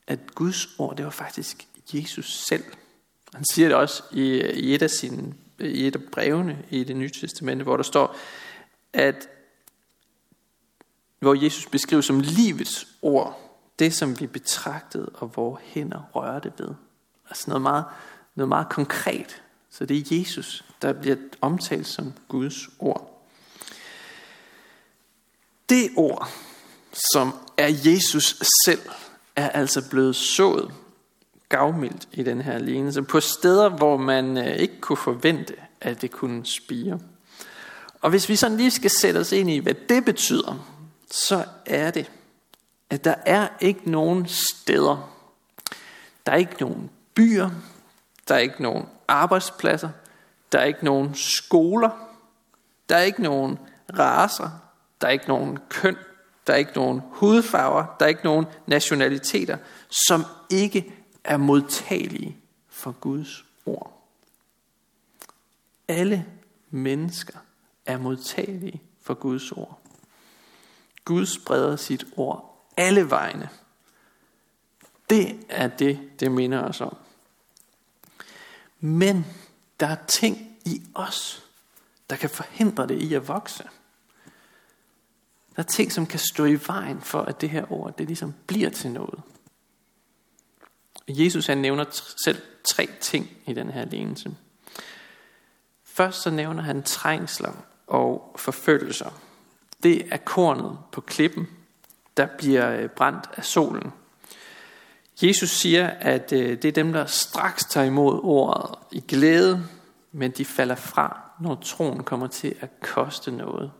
at 0.07 0.35
Guds 0.35 0.69
ord, 0.79 0.97
det 0.97 1.05
var 1.05 1.11
faktisk 1.11 1.69
Jesus 1.95 2.45
selv. 2.49 2.65
Han 3.35 3.45
siger 3.53 3.69
det 3.69 3.77
også 3.77 4.03
i, 4.13 4.23
i 4.41 4.75
et 4.75 4.83
af 4.83 4.91
sine 4.91 5.35
i 5.61 5.87
et 5.87 5.97
af 5.97 6.03
brevene 6.13 6.65
i 6.71 6.85
det 6.85 6.97
nye 6.97 7.11
testamente, 7.11 7.63
hvor 7.63 7.77
der 7.77 7.85
står, 7.85 8.17
at 8.93 9.29
hvor 11.19 11.45
Jesus 11.45 11.67
beskriver 11.67 12.03
som 12.03 12.21
livets 12.21 12.87
ord, 13.03 13.59
det 13.79 13.95
som 13.95 14.21
vi 14.21 14.27
betragtede 14.27 15.09
og 15.15 15.37
vores 15.37 15.63
hænder 15.65 16.11
rørte 16.15 16.53
ved. 16.59 16.69
Altså 17.29 17.45
noget 17.47 17.63
meget, 17.63 17.85
noget 18.35 18.49
meget 18.49 18.69
konkret. 18.69 19.43
Så 19.71 19.87
det 19.87 19.97
er 19.97 20.19
Jesus, 20.19 20.65
der 20.83 20.93
bliver 20.93 21.17
omtalt 21.41 21.87
som 21.87 22.13
Guds 22.29 22.69
ord. 22.79 23.06
Det 25.69 25.91
ord, 25.97 26.29
som 27.13 27.35
er 27.57 27.69
Jesus 27.69 28.43
selv, 28.65 28.81
er 29.37 29.49
altså 29.49 29.89
blevet 29.91 30.17
sået 30.17 30.75
gavmildt 31.49 32.09
i 32.13 32.23
den 32.23 32.41
her 32.41 32.59
lignelse, 32.59 33.03
på 33.03 33.21
steder, 33.21 33.69
hvor 33.69 33.97
man 33.97 34.37
øh, 34.37 34.57
ikke 34.57 34.81
kunne 34.81 34.97
forvente, 34.97 35.55
at 35.81 36.03
det 36.03 36.11
kunne 36.11 36.47
spire. 36.47 37.01
Og 38.01 38.11
hvis 38.11 38.29
vi 38.29 38.37
sådan 38.37 38.57
lige 38.57 38.71
skal 38.71 38.91
sætte 38.91 39.19
os 39.19 39.33
ind 39.33 39.51
i, 39.51 39.59
hvad 39.59 39.75
det 39.75 40.05
betyder, 40.05 40.67
så 41.11 41.45
er 41.67 41.91
det, 41.91 42.11
at 42.91 43.05
der 43.05 43.15
er 43.27 43.49
ikke 43.61 43.91
nogen 43.91 44.27
steder, 44.29 45.13
der 46.27 46.33
er 46.33 46.37
ikke 46.37 46.57
nogen 46.61 46.91
byer, 47.15 47.51
der 48.29 48.35
er 48.35 48.39
ikke 48.39 48.63
nogen 48.63 48.87
arbejdspladser, 49.09 49.91
der 50.53 50.59
er 50.59 50.65
ikke 50.65 50.85
nogen 50.85 51.15
skoler, 51.15 51.91
der 52.89 52.97
er 52.97 53.03
ikke 53.03 53.23
nogen 53.23 53.59
raser, 53.99 54.51
der 55.01 55.07
er 55.07 55.13
ikke 55.13 55.29
nogen 55.29 55.59
køn, 55.69 55.97
der 56.47 56.53
er 56.53 56.57
ikke 56.57 56.73
nogen 56.77 57.03
hudfarver, 57.05 57.97
der 57.99 58.05
er 58.05 58.09
ikke 58.09 58.25
nogen 58.25 58.47
nationaliteter, 58.67 59.59
som 60.09 60.25
ikke 60.51 60.95
er 61.25 61.37
modtagelige 61.37 62.37
for 62.69 62.93
Guds 62.93 63.45
ord. 63.67 64.09
Alle 65.89 66.27
mennesker 66.71 67.39
er 67.87 67.99
modtagelige 67.99 68.83
for 69.03 69.15
Guds 69.15 69.53
ord. 69.53 69.81
Gud 71.05 71.27
spreder 71.27 71.77
sit 71.77 72.05
ord 72.17 72.57
alle 72.77 73.11
vegne. 73.11 73.49
Det 75.11 75.45
er 75.49 75.69
det, 75.69 76.21
det 76.21 76.33
minder 76.33 76.63
os 76.63 76.81
om. 76.81 76.97
Men 78.81 79.27
der 79.81 79.87
er 79.87 79.97
ting 80.09 80.57
i 80.65 80.83
os, 80.95 81.45
der 82.11 82.17
kan 82.17 82.31
forhindre 82.31 82.87
det 82.87 83.03
i 83.03 83.15
at 83.15 83.29
vokse. 83.29 83.69
Der 85.57 85.63
er 85.63 85.67
ting, 85.67 85.93
som 85.93 86.07
kan 86.07 86.19
stå 86.19 86.45
i 86.45 86.59
vejen 86.67 87.01
for, 87.01 87.21
at 87.21 87.41
det 87.41 87.51
her 87.51 87.73
ord, 87.73 87.97
det 87.97 88.07
ligesom 88.07 88.35
bliver 88.47 88.71
til 88.71 88.91
noget. 88.91 89.21
Jesus 91.09 91.47
han 91.47 91.59
nævner 91.59 91.85
selv 92.25 92.43
tre 92.65 92.89
ting 93.01 93.31
i 93.47 93.53
den 93.53 93.71
her 93.71 93.85
lignelse. 93.85 94.37
Først 95.85 96.23
så 96.23 96.31
nævner 96.31 96.63
han 96.63 96.83
trængsler 96.83 97.53
og 97.87 98.37
forfølgelser. 98.39 99.11
Det 99.83 100.13
er 100.13 100.17
kornet 100.17 100.79
på 100.93 101.01
klippen, 101.01 101.49
der 102.17 102.27
bliver 102.39 102.71
øh, 102.71 102.89
brændt 102.89 103.31
af 103.37 103.45
solen. 103.45 103.93
Jesus 105.23 105.51
siger, 105.51 105.87
at 105.87 106.33
øh, 106.33 106.63
det 106.63 106.65
er 106.65 106.73
dem, 106.73 106.93
der 106.93 107.07
straks 107.07 107.65
tager 107.65 107.87
imod 107.87 108.21
ordet 108.23 108.75
i 108.93 109.01
glæde, 109.09 109.67
men 110.13 110.31
de 110.31 110.45
falder 110.45 110.75
fra, 110.75 111.21
når 111.41 111.55
troen 111.55 112.05
kommer 112.05 112.27
til 112.27 112.55
at 112.61 112.81
koste 112.81 113.31
noget. 113.31 113.73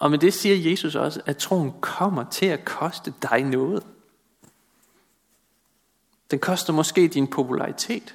Og 0.00 0.10
med 0.10 0.18
det 0.18 0.34
siger 0.34 0.70
Jesus 0.70 0.94
også, 0.94 1.20
at 1.26 1.36
troen 1.36 1.72
kommer 1.80 2.24
til 2.30 2.46
at 2.46 2.64
koste 2.64 3.14
dig 3.22 3.42
noget. 3.42 3.86
Den 6.30 6.38
koster 6.38 6.72
måske 6.72 7.08
din 7.08 7.26
popularitet. 7.26 8.14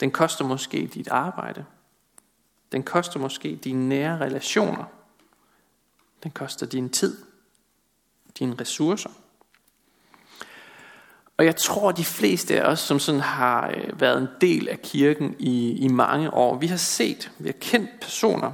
Den 0.00 0.10
koster 0.10 0.44
måske 0.44 0.86
dit 0.86 1.08
arbejde. 1.08 1.64
Den 2.72 2.82
koster 2.82 3.20
måske 3.20 3.56
dine 3.56 3.88
nære 3.88 4.20
relationer. 4.20 4.84
Den 6.22 6.30
koster 6.30 6.66
din 6.66 6.90
tid. 6.90 7.18
Dine 8.38 8.56
ressourcer. 8.60 9.10
Og 11.36 11.44
jeg 11.44 11.56
tror, 11.56 11.92
de 11.92 12.04
fleste 12.04 12.60
af 12.62 12.70
os, 12.70 12.80
som 12.80 12.98
sådan 12.98 13.20
har 13.20 13.70
øh, 13.76 14.00
været 14.00 14.18
en 14.18 14.28
del 14.40 14.68
af 14.68 14.82
kirken 14.82 15.36
i, 15.38 15.72
i 15.72 15.88
mange 15.88 16.34
år, 16.34 16.58
vi 16.58 16.66
har 16.66 16.76
set, 16.76 17.30
vi 17.38 17.48
har 17.48 17.56
kendt 17.60 17.90
personer, 18.00 18.52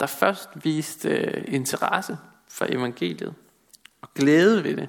der 0.00 0.06
først 0.06 0.48
viste 0.54 1.08
øh, 1.08 1.44
interesse 1.54 2.18
for 2.48 2.66
evangeliet 2.68 3.34
og 4.00 4.14
glæde 4.14 4.64
ved 4.64 4.76
det, 4.76 4.88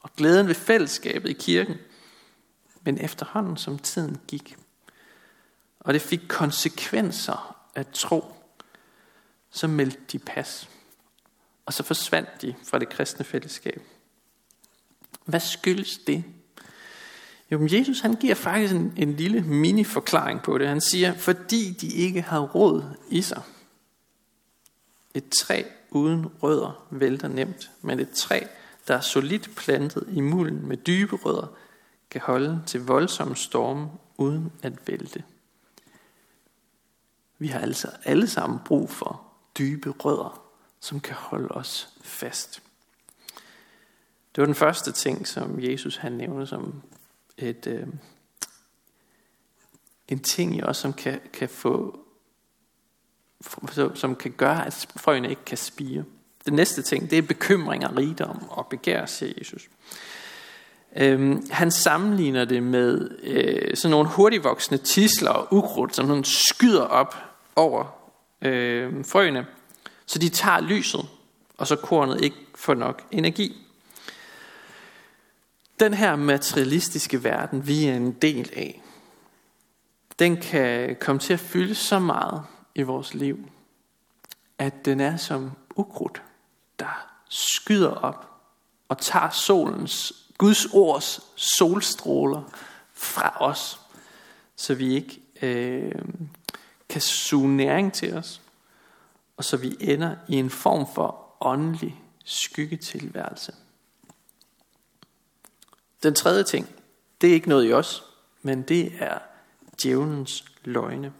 og 0.00 0.10
glæden 0.16 0.48
ved 0.48 0.54
fællesskabet 0.54 1.30
i 1.30 1.32
kirken– 1.32 1.76
men 2.84 2.98
efterhånden 2.98 3.56
som 3.56 3.78
tiden 3.78 4.16
gik, 4.26 4.56
og 5.80 5.94
det 5.94 6.02
fik 6.02 6.20
konsekvenser 6.28 7.56
at 7.74 7.88
tro, 7.88 8.24
så 9.50 9.66
meldte 9.66 10.00
de 10.12 10.18
pas. 10.18 10.68
Og 11.66 11.72
så 11.72 11.82
forsvandt 11.82 12.42
de 12.42 12.54
fra 12.64 12.78
det 12.78 12.88
kristne 12.88 13.24
fællesskab. 13.24 13.82
Hvad 15.24 15.40
skyldes 15.40 15.98
det? 15.98 16.24
Jo, 17.50 17.68
Jesus 17.72 18.00
han 18.00 18.14
giver 18.14 18.34
faktisk 18.34 18.74
en, 18.74 18.92
en 18.96 19.16
lille 19.16 19.42
mini-forklaring 19.42 20.42
på 20.42 20.58
det. 20.58 20.68
Han 20.68 20.80
siger, 20.80 21.14
fordi 21.14 21.72
de 21.80 21.86
ikke 21.86 22.22
har 22.22 22.40
råd 22.40 22.84
i 23.10 23.22
sig. 23.22 23.42
Et 25.14 25.24
træ 25.40 25.62
uden 25.90 26.26
rødder 26.26 26.86
vælter 26.90 27.28
nemt, 27.28 27.70
men 27.82 28.00
et 28.00 28.10
træ, 28.10 28.40
der 28.88 28.96
er 28.96 29.00
solidt 29.00 29.50
plantet 29.56 30.08
i 30.12 30.20
mulden 30.20 30.66
med 30.66 30.76
dybe 30.76 31.16
rødder, 31.16 31.56
kan 32.10 32.20
holde 32.20 32.62
til 32.66 32.86
voldsomme 32.86 33.36
storme 33.36 33.90
uden 34.16 34.52
at 34.62 34.88
vælte. 34.88 35.24
Vi 37.38 37.48
har 37.48 37.60
altså 37.60 37.90
alle 38.04 38.26
sammen 38.26 38.58
brug 38.64 38.90
for 38.90 39.22
dybe 39.58 39.90
rødder, 39.90 40.42
som 40.80 41.00
kan 41.00 41.14
holde 41.14 41.48
os 41.48 41.88
fast. 42.02 42.62
Det 44.34 44.42
var 44.42 44.44
den 44.44 44.54
første 44.54 44.92
ting, 44.92 45.28
som 45.28 45.60
Jesus 45.60 45.96
han 45.96 46.12
nævnte 46.12 46.46
som 46.46 46.82
et, 47.36 47.66
øh, 47.66 47.86
en 50.08 50.20
ting 50.20 50.56
i 50.56 50.62
os, 50.62 50.76
som 50.76 50.92
kan, 50.92 51.20
kan 51.32 51.48
få 51.48 52.03
som 53.94 54.16
kan 54.16 54.30
gøre, 54.30 54.66
at 54.66 54.86
frøene 54.96 55.30
ikke 55.30 55.44
kan 55.44 55.58
spire. 55.58 56.04
Den 56.46 56.54
næste 56.54 56.82
ting, 56.82 57.10
det 57.10 57.18
er 57.18 57.22
bekymringer, 57.22 57.96
rigdom 57.96 58.48
og 58.50 58.66
begær, 58.66 59.06
siger 59.06 59.32
Jesus. 59.38 59.68
Øhm, 60.96 61.46
han 61.50 61.70
sammenligner 61.70 62.44
det 62.44 62.62
med 62.62 63.10
øh, 63.22 63.76
sådan 63.76 63.90
nogle 63.90 64.08
hurtigvoksende 64.08 64.82
tisler 64.82 65.30
og 65.30 65.48
ukrudt, 65.50 65.96
som 65.96 66.06
sådan 66.06 66.24
skyder 66.24 66.82
op 66.82 67.16
over 67.56 67.84
øh, 68.42 69.04
frøene, 69.04 69.46
så 70.06 70.18
de 70.18 70.28
tager 70.28 70.60
lyset, 70.60 71.06
og 71.58 71.66
så 71.66 71.76
kornet 71.76 72.20
ikke 72.24 72.36
får 72.54 72.74
nok 72.74 73.02
energi. 73.10 73.66
Den 75.80 75.94
her 75.94 76.16
materialistiske 76.16 77.24
verden, 77.24 77.66
vi 77.66 77.84
er 77.84 77.96
en 77.96 78.12
del 78.12 78.50
af, 78.56 78.82
den 80.18 80.36
kan 80.36 80.96
komme 81.00 81.18
til 81.18 81.32
at 81.32 81.40
fylde 81.40 81.74
så 81.74 81.98
meget 81.98 82.42
i 82.74 82.82
vores 82.82 83.14
liv, 83.14 83.48
at 84.58 84.84
den 84.84 85.00
er 85.00 85.16
som 85.16 85.52
ukrudt, 85.76 86.22
der 86.78 87.06
skyder 87.28 87.90
op 87.90 88.30
og 88.88 88.98
tager 88.98 89.30
solens, 89.30 90.12
Guds 90.38 90.66
ords 90.72 91.20
solstråler 91.36 92.42
fra 92.92 93.36
os, 93.40 93.80
så 94.56 94.74
vi 94.74 94.94
ikke 94.94 95.20
øh, 95.42 96.04
kan 96.88 97.00
suge 97.00 97.56
næring 97.56 97.92
til 97.92 98.14
os, 98.14 98.40
og 99.36 99.44
så 99.44 99.56
vi 99.56 99.76
ender 99.80 100.16
i 100.28 100.36
en 100.36 100.50
form 100.50 100.86
for 100.94 101.36
åndelig 101.40 102.02
skyggetilværelse. 102.24 103.54
Den 106.02 106.14
tredje 106.14 106.42
ting, 106.42 106.68
det 107.20 107.30
er 107.30 107.34
ikke 107.34 107.48
noget 107.48 107.68
i 107.68 107.72
os, 107.72 108.04
men 108.42 108.62
det 108.62 108.92
er 108.98 109.18
djævelens 109.82 110.44
løgne. 110.64 111.12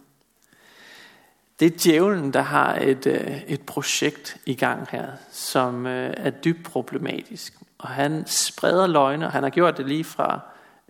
Det 1.59 1.73
er 1.73 1.77
djævlen, 1.83 2.33
der 2.33 2.41
har 2.41 2.75
et, 2.75 3.07
øh, 3.07 3.43
et 3.47 3.61
projekt 3.61 4.37
i 4.45 4.55
gang 4.55 4.87
her, 4.91 5.11
som 5.31 5.87
øh, 5.87 6.13
er 6.17 6.29
dybt 6.29 6.63
problematisk. 6.63 7.53
Og 7.77 7.89
han 7.89 8.27
spreder 8.27 8.87
løgne, 8.87 9.25
og 9.25 9.31
han 9.31 9.43
har 9.43 9.49
gjort 9.49 9.77
det 9.77 9.87
lige 9.87 10.03
fra 10.03 10.39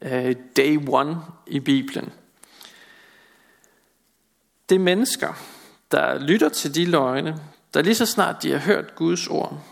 øh, 0.02 0.36
day 0.58 0.80
one 0.88 1.18
i 1.48 1.60
Bibelen. 1.60 2.14
Det 4.70 4.76
er 4.76 4.80
mennesker, 4.80 5.34
der 5.92 6.20
lytter 6.20 6.50
til 6.50 6.76
de 6.76 6.86
løgne, 6.86 7.40
der 7.74 7.82
lige 7.82 7.96
så 7.96 8.06
snart 8.06 8.44
de 8.44 8.52
har 8.52 8.60
hørt 8.60 8.96
Guds 8.96 9.28
ord, 9.28 9.64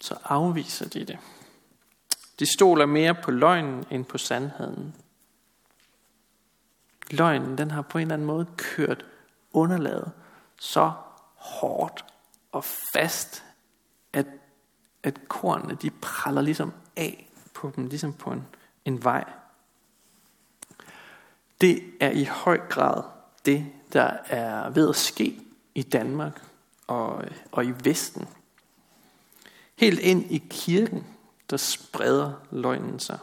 så 0.00 0.14
afviser 0.24 0.88
de 0.88 1.04
det. 1.04 1.18
De 2.38 2.52
stoler 2.52 2.86
mere 2.86 3.14
på 3.14 3.30
løgnen 3.30 3.84
end 3.90 4.04
på 4.04 4.18
sandheden. 4.18 4.94
Løgnen, 7.10 7.58
den 7.58 7.70
har 7.70 7.82
på 7.82 7.98
en 7.98 8.02
eller 8.02 8.14
anden 8.14 8.26
måde 8.26 8.46
kørt 8.56 9.04
underlaget 9.52 10.12
så 10.60 10.92
hårdt 11.34 12.04
og 12.52 12.64
fast, 12.64 13.44
at, 14.12 14.26
at 15.02 15.28
kornene 15.28 15.74
de 15.74 15.90
praller 15.90 16.42
ligesom 16.42 16.72
af 16.96 17.30
på 17.54 17.72
dem, 17.76 17.86
ligesom 17.86 18.12
på 18.12 18.30
en, 18.30 18.46
en 18.84 19.04
vej. 19.04 19.24
Det 21.60 21.92
er 22.00 22.10
i 22.10 22.24
høj 22.24 22.58
grad 22.68 23.02
det, 23.44 23.66
der 23.92 24.16
er 24.26 24.70
ved 24.70 24.88
at 24.88 24.96
ske 24.96 25.40
i 25.74 25.82
Danmark 25.82 26.42
og, 26.86 27.24
og 27.52 27.64
i 27.64 27.72
Vesten. 27.84 28.28
Helt 29.76 30.00
ind 30.00 30.32
i 30.32 30.42
kirken, 30.50 31.06
der 31.50 31.56
spreder 31.56 32.32
løgnen 32.50 33.00
sig. 33.00 33.18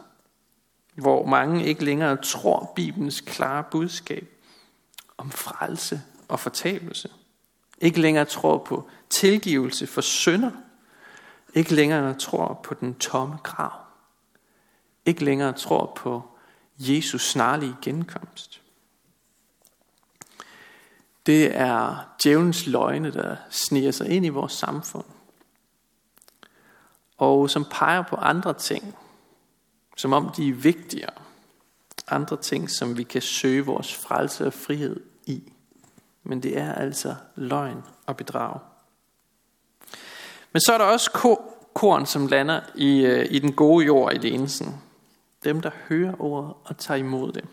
Hvor 0.94 1.26
mange 1.26 1.64
ikke 1.64 1.84
længere 1.84 2.16
tror 2.16 2.72
Bibelens 2.76 3.20
klare 3.20 3.64
budskab 3.70 4.28
om 5.16 5.30
frelse 5.30 6.02
og 6.28 6.40
fortabelse. 6.40 7.10
Ikke 7.80 8.00
længere 8.00 8.24
tror 8.24 8.58
på 8.58 8.88
tilgivelse 9.10 9.86
for 9.86 10.00
synder. 10.00 10.50
Ikke 11.54 11.74
længere 11.74 12.14
tror 12.14 12.60
på 12.62 12.74
den 12.74 12.94
tomme 12.94 13.36
grav. 13.42 13.72
Ikke 15.04 15.24
længere 15.24 15.52
tror 15.52 15.92
på 15.96 16.22
Jesus 16.78 17.30
snarlige 17.30 17.76
genkomst. 17.82 18.62
Det 21.26 21.56
er 21.56 21.96
djævelens 22.22 22.66
løgne, 22.66 23.12
der 23.12 23.36
sniger 23.50 23.90
sig 23.90 24.08
ind 24.08 24.26
i 24.26 24.28
vores 24.28 24.52
samfund. 24.52 25.04
Og 27.16 27.50
som 27.50 27.66
peger 27.70 28.02
på 28.02 28.16
andre 28.16 28.54
ting, 28.54 28.94
som 29.96 30.12
om 30.12 30.30
de 30.36 30.48
er 30.48 30.54
vigtigere. 30.54 31.14
Andre 32.08 32.36
ting, 32.36 32.70
som 32.70 32.96
vi 32.98 33.02
kan 33.02 33.22
søge 33.22 33.66
vores 33.66 33.94
frelse 33.94 34.46
og 34.46 34.52
frihed 34.52 35.00
i 35.26 35.52
men 36.28 36.42
det 36.42 36.58
er 36.58 36.74
altså 36.74 37.14
løgn 37.36 37.82
og 38.06 38.16
bedrag. 38.16 38.60
Men 40.52 40.60
så 40.60 40.72
er 40.72 40.78
der 40.78 40.84
også 40.84 41.10
korn, 41.74 42.06
som 42.06 42.26
lander 42.26 42.60
i, 42.74 43.00
øh, 43.00 43.26
i 43.30 43.38
den 43.38 43.52
gode 43.52 43.86
jord 43.86 44.24
i 44.24 44.28
eneste. 44.28 44.64
Dem, 45.44 45.60
der 45.60 45.70
hører 45.88 46.20
ordet 46.20 46.54
og 46.64 46.78
tager 46.78 46.98
imod 46.98 47.32
det. 47.32 47.44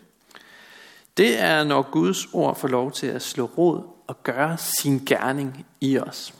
Det 1.16 1.40
er, 1.40 1.64
når 1.64 1.90
Guds 1.90 2.26
ord 2.32 2.56
får 2.56 2.68
lov 2.68 2.92
til 2.92 3.06
at 3.06 3.22
slå 3.22 3.50
rod 3.58 3.82
og 4.06 4.22
gøre 4.22 4.56
sin 4.58 5.02
gerning 5.06 5.66
i 5.80 5.98
os. 5.98 6.34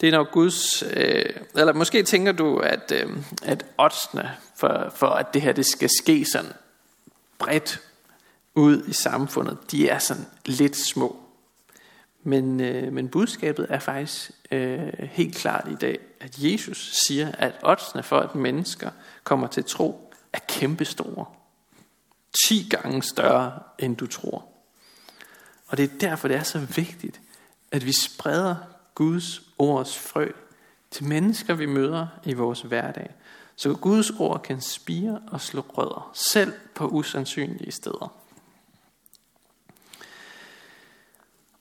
Det 0.00 0.08
er 0.08 0.12
når 0.12 0.30
Guds, 0.32 0.82
øh, 0.82 1.24
eller 1.56 1.72
måske 1.72 2.02
tænker 2.02 2.32
du, 2.32 2.58
at, 2.58 2.92
øh, 2.94 3.16
at 3.42 3.66
oddsene 3.78 4.30
for, 4.56 4.92
for, 4.94 5.06
at 5.06 5.34
det 5.34 5.42
her 5.42 5.52
det 5.52 5.66
skal 5.66 5.88
ske 6.02 6.24
sådan 6.32 6.52
bredt 7.38 7.80
ud 8.54 8.84
i 8.86 8.92
samfundet, 8.92 9.58
de 9.70 9.88
er 9.88 9.98
sådan 9.98 10.26
lidt 10.46 10.76
små. 10.76 11.16
Men, 12.22 12.60
øh, 12.60 12.92
men 12.92 13.08
budskabet 13.08 13.66
er 13.68 13.78
faktisk 13.78 14.30
øh, 14.50 14.92
helt 15.00 15.34
klart 15.34 15.68
i 15.70 15.74
dag, 15.74 15.98
at 16.20 16.38
Jesus 16.38 16.98
siger, 17.06 17.32
at 17.32 17.54
oddsene 17.62 18.02
for, 18.02 18.18
at 18.18 18.34
mennesker 18.34 18.90
kommer 19.24 19.46
til 19.46 19.64
tro, 19.64 20.12
er 20.32 20.38
kæmpestore. 20.48 21.26
10 22.46 22.68
gange 22.70 23.02
større, 23.02 23.58
end 23.78 23.96
du 23.96 24.06
tror. 24.06 24.44
Og 25.66 25.76
det 25.76 25.84
er 25.84 25.98
derfor, 26.00 26.28
det 26.28 26.36
er 26.36 26.42
så 26.42 26.58
vigtigt, 26.58 27.20
at 27.72 27.86
vi 27.86 27.92
spreder 27.92 28.56
Guds 28.94 29.42
ords 29.58 29.98
frø 29.98 30.28
til 30.90 31.04
mennesker, 31.04 31.54
vi 31.54 31.66
møder 31.66 32.06
i 32.24 32.32
vores 32.32 32.60
hverdag. 32.60 33.10
Så 33.56 33.74
Guds 33.74 34.10
ord 34.10 34.42
kan 34.42 34.60
spire 34.60 35.20
og 35.26 35.40
slå 35.40 35.64
rødder, 35.68 36.10
selv 36.14 36.52
på 36.74 36.88
usandsynlige 36.88 37.72
steder. 37.72 38.12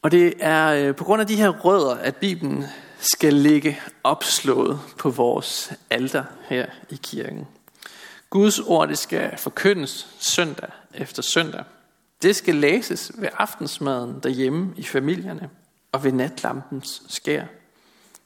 Og 0.02 0.12
det 0.12 0.34
er 0.40 0.68
øh, 0.68 0.96
på 0.96 1.04
grund 1.04 1.22
af 1.22 1.28
de 1.28 1.36
her 1.36 1.50
rødder, 1.50 1.96
at 1.96 2.16
Bibelen 2.16 2.66
skal 3.00 3.34
ligge 3.34 3.80
opslået 4.04 4.80
på 4.98 5.10
vores 5.10 5.74
alter 5.90 6.24
her 6.50 6.66
i 6.90 7.00
kirken. 7.04 7.48
Guds 8.30 8.60
ord 8.60 8.88
det 8.88 8.98
skal 8.98 9.38
forkyndes 9.38 10.08
søndag 10.20 10.70
efter 10.94 11.22
søndag. 11.22 11.64
Det 12.22 12.36
skal 12.36 12.56
læses 12.56 13.12
ved 13.18 13.30
aftensmaden 13.34 14.20
derhjemme 14.24 14.74
i 14.78 14.84
familierne 14.84 15.50
og 15.92 16.04
ved 16.04 16.12
natlampens 16.12 17.04
skær. 17.08 17.46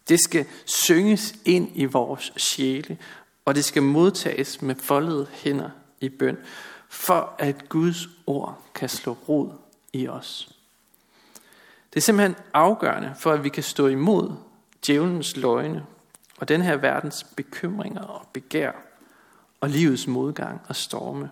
Det 0.09 0.19
skal 0.19 0.45
synges 0.65 1.35
ind 1.45 1.69
i 1.75 1.85
vores 1.85 2.33
sjæle, 2.37 2.97
og 3.45 3.55
det 3.55 3.65
skal 3.65 3.83
modtages 3.83 4.61
med 4.61 4.75
foldede 4.75 5.27
hænder 5.31 5.69
i 6.01 6.09
bøn, 6.09 6.37
for 6.89 7.35
at 7.39 7.69
Guds 7.69 8.07
ord 8.27 8.61
kan 8.75 8.89
slå 8.89 9.17
rod 9.29 9.49
i 9.93 10.07
os. 10.07 10.49
Det 11.93 11.99
er 11.99 12.01
simpelthen 12.01 12.35
afgørende 12.53 13.15
for, 13.19 13.31
at 13.31 13.43
vi 13.43 13.49
kan 13.49 13.63
stå 13.63 13.87
imod 13.87 14.31
djævelens 14.85 15.37
løgne 15.37 15.85
og 16.37 16.47
den 16.47 16.61
her 16.61 16.75
verdens 16.75 17.25
bekymringer 17.35 18.01
og 18.01 18.27
begær 18.33 18.71
og 19.61 19.69
livets 19.69 20.07
modgang 20.07 20.61
og 20.67 20.75
storme. 20.75 21.31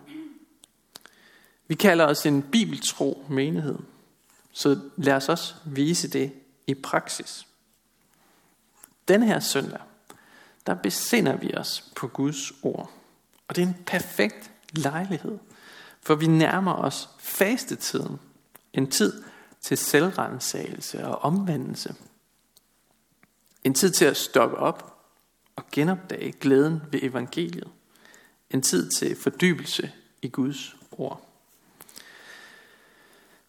Vi 1.68 1.74
kalder 1.74 2.06
os 2.06 2.26
en 2.26 2.42
bibeltro 2.42 3.24
menighed, 3.28 3.78
så 4.52 4.80
lad 4.96 5.14
os 5.14 5.28
også 5.28 5.54
vise 5.64 6.10
det 6.10 6.32
i 6.66 6.74
praksis. 6.74 7.46
Den 9.08 9.22
her 9.22 9.40
søndag, 9.40 9.80
der 10.66 10.74
besinder 10.74 11.36
vi 11.36 11.54
os 11.54 11.84
på 11.96 12.08
Guds 12.08 12.52
ord. 12.62 12.90
Og 13.48 13.56
det 13.56 13.62
er 13.62 13.66
en 13.66 13.84
perfekt 13.86 14.50
lejlighed, 14.72 15.38
for 16.02 16.14
vi 16.14 16.26
nærmer 16.26 16.72
os 16.72 17.08
fastetiden. 17.18 18.20
En 18.72 18.90
tid, 18.90 19.22
til 19.60 19.78
selvrensagelse 19.78 21.06
og 21.06 21.18
omvendelse. 21.18 21.94
En 23.64 23.74
tid 23.74 23.90
til 23.90 24.04
at 24.04 24.16
stoppe 24.16 24.56
op 24.56 24.96
og 25.56 25.64
genopdage 25.72 26.32
glæden 26.32 26.82
ved 26.90 27.02
evangeliet. 27.02 27.68
En 28.50 28.62
tid 28.62 28.90
til 28.90 29.16
fordybelse 29.16 29.92
i 30.22 30.28
Guds 30.28 30.76
ord. 30.90 31.26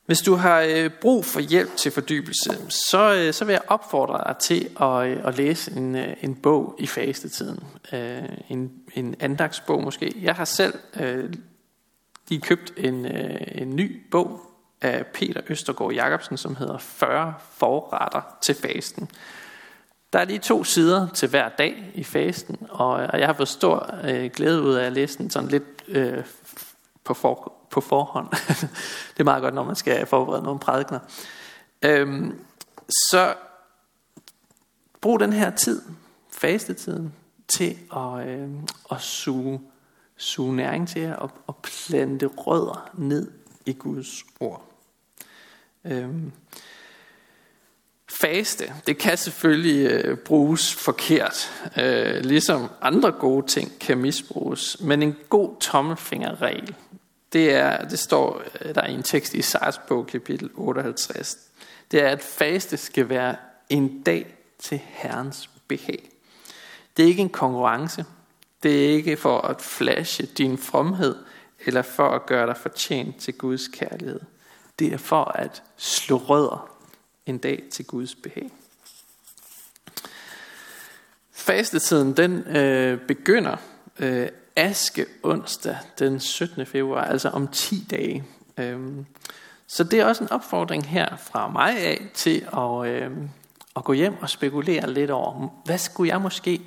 Hvis 0.06 0.22
du 0.22 0.36
har 0.36 0.60
øh, 0.60 0.92
brug 1.02 1.26
for 1.26 1.40
hjælp 1.40 1.76
til 1.76 1.92
fordybelse, 1.92 2.50
så, 2.70 3.14
øh, 3.14 3.34
så 3.34 3.46
vil 3.46 3.54
jeg 3.54 3.62
opfordre 3.68 4.24
dig 4.28 4.36
til 4.38 4.70
at, 4.82 5.08
øh, 5.08 5.28
at 5.28 5.38
læse 5.38 5.72
en, 5.72 5.96
en 5.96 6.36
bog 6.36 6.76
i 6.80 6.88
fastetiden. 6.88 7.64
En, 8.50 8.72
en 8.94 9.16
andagsbog 9.20 9.84
måske. 9.84 10.14
Jeg 10.22 10.36
har 10.36 10.46
selv 10.46 10.74
lige 12.30 12.42
købt 12.42 12.74
en, 12.78 13.06
en 13.06 13.76
ny 13.76 14.02
bog 14.12 14.51
af 14.82 15.06
Peter 15.06 15.42
Østergaard 15.50 15.94
Jacobsen, 15.94 16.38
som 16.38 16.56
hedder 16.56 16.78
40 16.78 17.34
forretter 17.52 18.38
til 18.42 18.56
fasten. 18.56 19.10
Der 20.14 20.20
er 20.20 20.26
lige 20.26 20.40
to 20.40 20.64
sider 20.64 21.08
til 21.08 21.30
hver 21.30 21.50
dag 21.50 21.92
i 21.94 22.04
fasten, 22.04 22.58
og 22.70 23.20
jeg 23.20 23.28
har 23.28 23.34
fået 23.34 23.48
stor 23.48 23.96
øh, 24.04 24.32
glæde 24.32 24.62
ud 24.62 24.74
af 24.74 24.86
at 24.86 24.94
læse 24.94 25.18
den 25.18 25.30
sådan 25.30 25.50
lidt 25.50 25.84
øh, 25.88 26.24
på, 27.04 27.14
for, 27.14 27.54
på 27.70 27.82
forhånd. 27.82 28.30
det 29.14 29.20
er 29.20 29.24
meget 29.24 29.42
godt, 29.42 29.54
når 29.54 29.64
man 29.64 29.76
skal 29.76 30.06
forberede 30.06 30.44
nogle 30.44 30.60
prædikner. 30.60 31.00
Øhm, 31.82 32.40
så 32.90 33.34
brug 35.02 35.20
den 35.20 35.34
her 35.34 35.56
tid, 35.56 35.82
fastetiden, 36.32 37.14
til 37.48 37.78
at, 37.96 38.28
øh, 38.28 38.50
at 38.92 39.02
suge, 39.02 39.62
suge 40.18 40.56
næring 40.56 40.88
til 40.88 41.02
jer 41.02 41.16
og, 41.16 41.32
og 41.48 41.56
plante 41.64 42.26
rødder 42.26 42.90
ned 42.94 43.32
i 43.66 43.74
Guds 43.74 44.24
ord. 44.40 44.71
Øhm, 45.86 46.32
faste, 48.10 48.74
det 48.88 48.98
kan 48.98 49.18
selvfølgelig 49.18 49.92
øh, 49.92 50.18
bruges 50.18 50.74
forkert, 50.74 51.52
øh, 51.78 52.16
ligesom 52.16 52.70
andre 52.82 53.12
gode 53.12 53.48
ting 53.48 53.80
kan 53.80 53.98
misbruges, 53.98 54.78
men 54.80 55.04
en 55.04 55.16
god 55.30 55.56
tommelfingerregel, 55.60 56.76
det, 57.34 57.54
er, 57.54 57.88
det 57.88 58.00
står 58.00 58.44
øh, 58.62 58.76
der 58.76 58.86
i 58.86 58.94
en 58.94 59.04
tekst 59.04 59.34
i 59.34 59.38
Isaias 59.38 59.78
bog, 59.78 60.08
kapitel 60.08 60.50
58, 60.54 61.38
det 61.92 62.04
er, 62.04 62.10
at 62.10 62.22
faste 62.22 62.78
skal 62.78 63.10
være 63.10 63.36
en 63.70 64.04
dag 64.04 64.36
til 64.60 64.82
Herrens 64.84 65.50
behag. 65.68 66.10
Det 66.98 67.04
er 67.04 67.08
ikke 67.08 67.22
en 67.22 67.30
konkurrence. 67.30 68.06
Det 68.64 68.86
er 68.86 68.90
ikke 68.90 69.18
for 69.18 69.42
at 69.42 69.62
flashe 69.62 70.26
din 70.26 70.58
fromhed, 70.58 71.16
eller 71.66 71.82
for 71.82 72.10
at 72.10 72.26
gøre 72.26 72.48
dig 72.48 72.58
fortjent 72.58 73.18
til 73.18 73.34
Guds 73.34 73.68
kærlighed. 73.68 74.20
Det 74.80 74.94
er 74.94 74.98
for 74.98 75.24
at 75.24 75.64
slå 75.78 76.18
rødder 76.18 76.70
en 77.26 77.38
dag 77.38 77.64
til 77.72 77.86
Guds 77.86 78.16
behag. 78.16 78.52
Fastetiden 81.32 82.18
den 82.18 82.38
øh, 82.58 83.00
begynder 83.08 83.58
øh, 84.00 84.28
aske 84.56 85.06
onsdag 85.24 85.78
den 86.00 86.20
17. 86.20 86.66
februar, 86.66 87.04
altså 87.04 87.30
om 87.30 87.48
10 87.48 87.88
dage. 87.92 88.24
Øhm, 88.58 89.06
så 89.68 89.84
det 89.84 90.00
er 90.00 90.06
også 90.06 90.24
en 90.24 90.32
opfordring 90.32 90.86
her 90.86 91.16
fra 91.16 91.50
mig 91.50 91.78
af 91.78 92.10
til 92.14 92.48
at, 92.54 92.88
øh, 92.88 93.12
at 93.76 93.84
gå 93.84 93.94
hjem 93.94 94.14
og 94.22 94.30
spekulere 94.30 94.94
lidt 94.94 95.12
over, 95.12 95.62
hvad 95.66 95.78
skulle 95.78 96.10
jeg 96.10 96.22
måske 96.22 96.62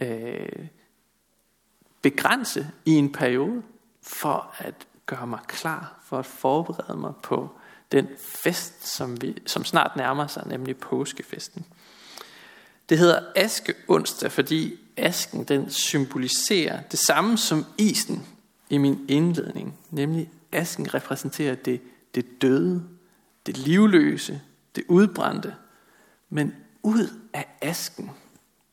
øh, 0.00 0.66
begrænse 2.02 2.70
i 2.84 2.90
en 2.90 3.12
periode 3.12 3.62
for 4.02 4.54
at 4.58 4.74
gøre 5.06 5.26
mig 5.26 5.40
klar, 5.48 6.00
for 6.14 6.18
at 6.18 6.26
forberede 6.26 6.98
mig 6.98 7.12
på 7.22 7.50
den 7.92 8.08
fest, 8.18 8.96
som, 8.96 9.22
vi, 9.22 9.42
som 9.46 9.64
snart 9.64 9.96
nærmer 9.96 10.26
sig, 10.26 10.42
nemlig 10.46 10.76
påskefesten. 10.76 11.64
Det 12.88 12.98
hedder 12.98 13.20
aske 13.36 13.74
onsdag, 13.88 14.32
fordi 14.32 14.78
asken 14.96 15.44
den 15.44 15.70
symboliserer 15.70 16.82
det 16.82 16.98
samme 16.98 17.38
som 17.38 17.66
isen 17.78 18.26
i 18.70 18.78
min 18.78 19.06
indledning, 19.08 19.78
nemlig 19.90 20.30
asken 20.52 20.94
repræsenterer 20.94 21.54
det, 21.54 21.80
det 22.14 22.42
døde, 22.42 22.84
det 23.46 23.56
livløse, 23.56 24.40
det 24.76 24.84
udbrændte. 24.88 25.54
Men 26.30 26.54
ud 26.82 27.08
af 27.32 27.46
asken, 27.60 28.10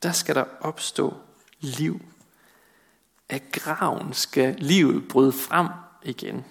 der 0.03 0.11
skal 0.11 0.35
der 0.35 0.45
opstå 0.61 1.13
liv. 1.59 2.01
Af 3.29 3.41
graven 3.51 4.13
skal 4.13 4.55
livet 4.59 5.07
bryde 5.07 5.31
frem 5.31 5.67
igen. 6.03 6.45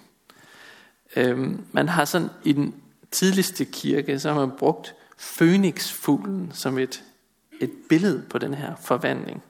Øhm, 1.17 1.65
man 1.73 1.89
har 1.89 2.05
sådan 2.05 2.29
i 2.45 2.53
den 2.53 2.75
tidligste 3.11 3.65
kirke, 3.65 4.19
så 4.19 4.33
har 4.33 4.47
man 4.47 4.57
brugt 4.59 4.95
fønixfuglen 5.19 6.51
som 6.55 6.79
et, 6.79 7.03
et 7.61 7.71
billede 7.89 8.23
på 8.31 8.39
den 8.39 8.55
her 8.55 8.77
forvandling. 8.77 9.43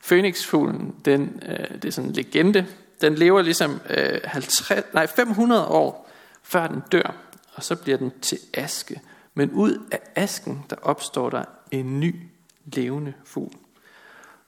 Fønixfuglen, 0.00 0.94
den, 1.04 1.42
øh, 1.48 1.74
det 1.74 1.84
er 1.84 1.90
sådan 1.92 2.10
en 2.10 2.16
legende, 2.16 2.66
den 3.00 3.14
lever 3.14 3.42
ligesom 3.42 3.80
øh, 3.90 4.20
50, 4.24 4.84
nej, 4.94 5.06
500 5.06 5.66
år 5.66 6.10
før 6.42 6.66
den 6.66 6.82
dør, 6.92 7.16
og 7.54 7.64
så 7.64 7.76
bliver 7.76 7.98
den 7.98 8.12
til 8.22 8.38
aske. 8.54 9.00
Men 9.34 9.50
ud 9.50 9.86
af 9.92 10.00
asken, 10.14 10.64
der 10.70 10.76
opstår 10.82 11.30
der 11.30 11.44
en 11.70 12.00
ny 12.00 12.16
levende 12.64 13.12
fugl. 13.24 13.52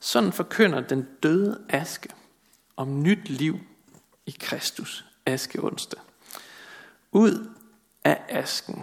Sådan 0.00 0.32
forkynder 0.32 0.80
den 0.80 1.08
døde 1.22 1.60
aske 1.68 2.08
om 2.76 3.02
nyt 3.02 3.28
liv 3.28 3.58
i 4.26 4.36
Kristus 4.40 5.04
aske 5.26 5.64
onsdag. 5.64 6.00
Ud 7.12 7.50
af 8.04 8.22
asken, 8.28 8.82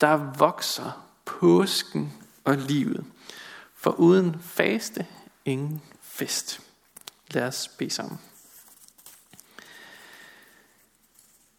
der 0.00 0.32
vokser 0.38 1.06
påsken 1.24 2.12
og 2.44 2.56
livet. 2.56 3.04
For 3.74 3.90
uden 3.90 4.36
faste, 4.42 5.06
ingen 5.44 5.82
fest. 6.02 6.60
Lad 7.30 7.42
os 7.42 7.68
bede 7.68 7.90
sammen. 7.90 8.18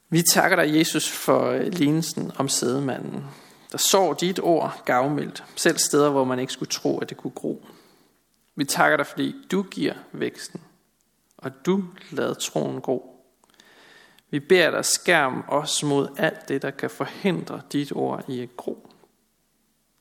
Vi 0.09 0.23
takker 0.33 0.55
dig, 0.55 0.75
Jesus, 0.75 1.11
for 1.11 1.53
lignelsen 1.57 2.31
om 2.37 2.49
sædemanden, 2.49 3.25
der 3.71 3.77
så 3.77 4.13
dit 4.13 4.39
ord 4.39 4.81
gavmildt, 4.85 5.43
selv 5.55 5.77
steder, 5.77 6.09
hvor 6.09 6.23
man 6.23 6.39
ikke 6.39 6.53
skulle 6.53 6.69
tro, 6.69 6.99
at 6.99 7.09
det 7.09 7.17
kunne 7.17 7.31
gro. 7.31 7.65
Vi 8.55 8.65
takker 8.65 8.97
dig, 8.97 9.07
fordi 9.07 9.35
du 9.51 9.63
giver 9.63 9.93
væksten, 10.11 10.61
og 11.37 11.65
du 11.65 11.83
lader 12.11 12.33
troen 12.33 12.81
gro. 12.81 13.14
Vi 14.29 14.39
beder 14.39 14.71
dig 14.71 14.85
skærm 14.85 15.43
os 15.47 15.83
mod 15.83 16.07
alt 16.17 16.49
det, 16.49 16.61
der 16.61 16.71
kan 16.71 16.89
forhindre 16.89 17.61
dit 17.71 17.91
ord 17.95 18.29
i 18.29 18.41
at 18.41 18.57
gro. 18.57 18.89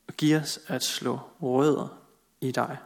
Og 0.08 0.14
giv 0.14 0.36
os 0.36 0.60
at 0.66 0.82
slå 0.82 1.20
rødder 1.42 1.98
i 2.40 2.50
dig. 2.50 2.76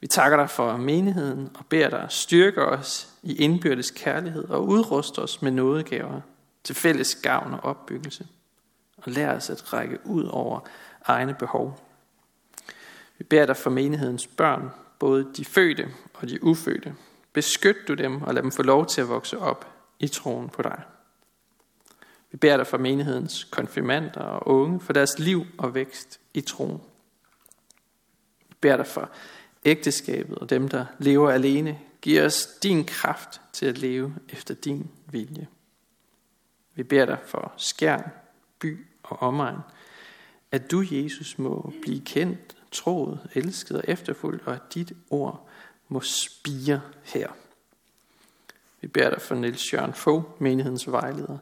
Vi 0.00 0.06
takker 0.06 0.36
dig 0.36 0.50
for 0.50 0.76
menigheden 0.76 1.50
og 1.58 1.66
beder 1.66 1.90
dig 1.90 2.06
styrke 2.08 2.64
os 2.64 3.08
i 3.22 3.36
indbyrdes 3.36 3.90
kærlighed 3.90 4.48
og 4.48 4.66
udruste 4.66 5.18
os 5.18 5.42
med 5.42 5.50
nådegaver 5.50 6.20
til 6.64 6.74
fælles 6.74 7.14
gavn 7.14 7.54
og 7.54 7.60
opbyggelse. 7.60 8.26
Og 8.96 9.12
lær 9.12 9.36
os 9.36 9.50
at 9.50 9.72
række 9.72 9.98
ud 10.04 10.24
over 10.24 10.60
egne 11.04 11.34
behov. 11.34 11.80
Vi 13.18 13.24
beder 13.24 13.46
dig 13.46 13.56
for 13.56 13.70
menighedens 13.70 14.26
børn, 14.26 14.70
både 14.98 15.28
de 15.36 15.44
fødte 15.44 15.88
og 16.14 16.28
de 16.28 16.44
ufødte. 16.44 16.94
Beskyt 17.32 17.76
du 17.88 17.94
dem 17.94 18.22
og 18.22 18.34
lad 18.34 18.42
dem 18.42 18.52
få 18.52 18.62
lov 18.62 18.86
til 18.86 19.00
at 19.00 19.08
vokse 19.08 19.38
op 19.38 19.77
i 20.00 20.08
troen 20.08 20.48
på 20.48 20.62
dig. 20.62 20.82
Vi 22.30 22.36
beder 22.36 22.56
dig 22.56 22.66
for 22.66 22.78
menighedens 22.78 23.44
konfirmander 23.44 24.20
og 24.20 24.48
unge, 24.48 24.80
for 24.80 24.92
deres 24.92 25.18
liv 25.18 25.46
og 25.58 25.74
vækst 25.74 26.20
i 26.34 26.40
troen. 26.40 26.80
Vi 28.48 28.54
beder 28.60 28.76
dig 28.76 28.86
for 28.86 29.10
ægteskabet 29.64 30.38
og 30.38 30.50
dem, 30.50 30.68
der 30.68 30.86
lever 30.98 31.30
alene. 31.30 31.78
Giv 32.02 32.22
os 32.22 32.46
din 32.62 32.84
kraft 32.84 33.40
til 33.52 33.66
at 33.66 33.78
leve 33.78 34.14
efter 34.28 34.54
din 34.54 34.90
vilje. 35.06 35.48
Vi 36.74 36.82
beder 36.82 37.04
dig 37.04 37.18
for 37.26 37.52
skærn, 37.56 38.10
by 38.58 38.86
og 39.02 39.22
omegn, 39.22 39.58
at 40.52 40.70
du, 40.70 40.84
Jesus, 40.90 41.38
må 41.38 41.72
blive 41.82 42.00
kendt, 42.00 42.56
troet, 42.72 43.30
elsket 43.34 43.76
og 43.76 43.84
efterfulgt, 43.88 44.46
og 44.46 44.54
at 44.54 44.74
dit 44.74 44.92
ord 45.10 45.48
må 45.88 46.00
spire 46.00 46.80
her. 47.02 47.28
Vi 48.80 48.88
beder 48.88 49.10
dig 49.10 49.20
for 49.20 49.34
Niels 49.34 49.72
Jørgen 49.72 49.92
Fogh, 49.92 50.24
menighedens 50.38 50.90
vejleder, 50.90 51.38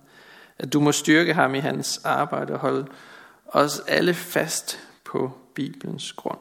at 0.58 0.72
du 0.72 0.80
må 0.80 0.92
styrke 0.92 1.34
ham 1.34 1.54
i 1.54 1.58
hans 1.58 2.00
arbejde 2.04 2.52
og 2.52 2.58
holde 2.58 2.86
os 3.46 3.80
alle 3.88 4.14
fast 4.14 4.78
på 5.04 5.32
Bibelens 5.54 6.12
grund. 6.12 6.38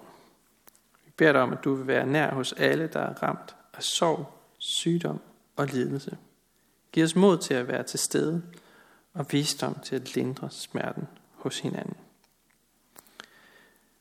Vi 1.05 1.11
beder 1.17 1.31
dig 1.31 1.41
om, 1.41 1.53
at 1.53 1.63
du 1.63 1.73
vil 1.73 1.87
være 1.87 2.05
nær 2.05 2.33
hos 2.33 2.53
alle, 2.53 2.87
der 2.93 2.99
er 2.99 3.23
ramt 3.23 3.55
af 3.73 3.83
sorg, 3.83 4.31
sygdom 4.57 5.19
og 5.55 5.67
lidelse. 5.67 6.17
Giv 6.91 7.03
os 7.03 7.15
mod 7.15 7.37
til 7.37 7.53
at 7.53 7.67
være 7.67 7.83
til 7.83 7.99
stede 7.99 8.43
og 9.13 9.25
visdom 9.31 9.77
til 9.83 9.95
at 9.95 10.15
lindre 10.15 10.49
smerten 10.51 11.07
hos 11.33 11.59
hinanden. 11.59 11.95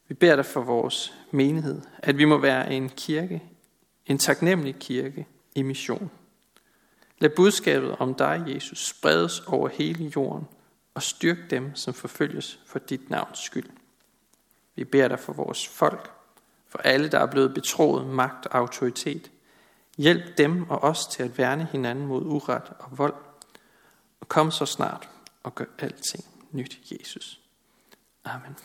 Vi 0.08 0.14
beder 0.14 0.36
dig 0.36 0.46
for 0.46 0.60
vores 0.60 1.14
menighed, 1.30 1.80
at 1.98 2.18
vi 2.18 2.24
må 2.24 2.38
være 2.38 2.72
en 2.72 2.88
kirke, 2.88 3.42
en 4.06 4.18
taknemmelig 4.18 4.76
kirke 4.76 5.26
i 5.54 5.62
mission. 5.62 6.10
Lad 7.18 7.30
budskabet 7.30 7.96
om 7.98 8.14
dig, 8.14 8.44
Jesus, 8.46 8.86
spredes 8.86 9.40
over 9.40 9.68
hele 9.68 10.12
jorden 10.16 10.48
og 10.94 11.02
styrk 11.02 11.36
dem, 11.50 11.74
som 11.74 11.94
forfølges 11.94 12.60
for 12.66 12.78
dit 12.78 13.10
navns 13.10 13.38
skyld. 13.38 13.70
Vi 14.74 14.84
beder 14.84 15.08
dig 15.08 15.18
for 15.18 15.32
vores 15.32 15.68
folk, 15.68 16.10
for 16.68 16.78
alle, 16.78 17.08
der 17.08 17.18
er 17.18 17.26
blevet 17.26 17.54
betroet 17.54 18.06
magt 18.06 18.46
og 18.46 18.58
autoritet. 18.58 19.30
Hjælp 19.98 20.38
dem 20.38 20.70
og 20.70 20.82
os 20.82 21.06
til 21.06 21.22
at 21.22 21.38
værne 21.38 21.68
hinanden 21.72 22.06
mod 22.06 22.22
uret 22.22 22.72
og 22.78 22.98
vold. 22.98 23.14
Og 24.20 24.28
kom 24.28 24.50
så 24.50 24.66
snart 24.66 25.08
og 25.42 25.54
gør 25.54 25.64
alting 25.78 26.24
nyt, 26.50 26.78
Jesus. 26.90 27.40
Amen. 28.24 28.56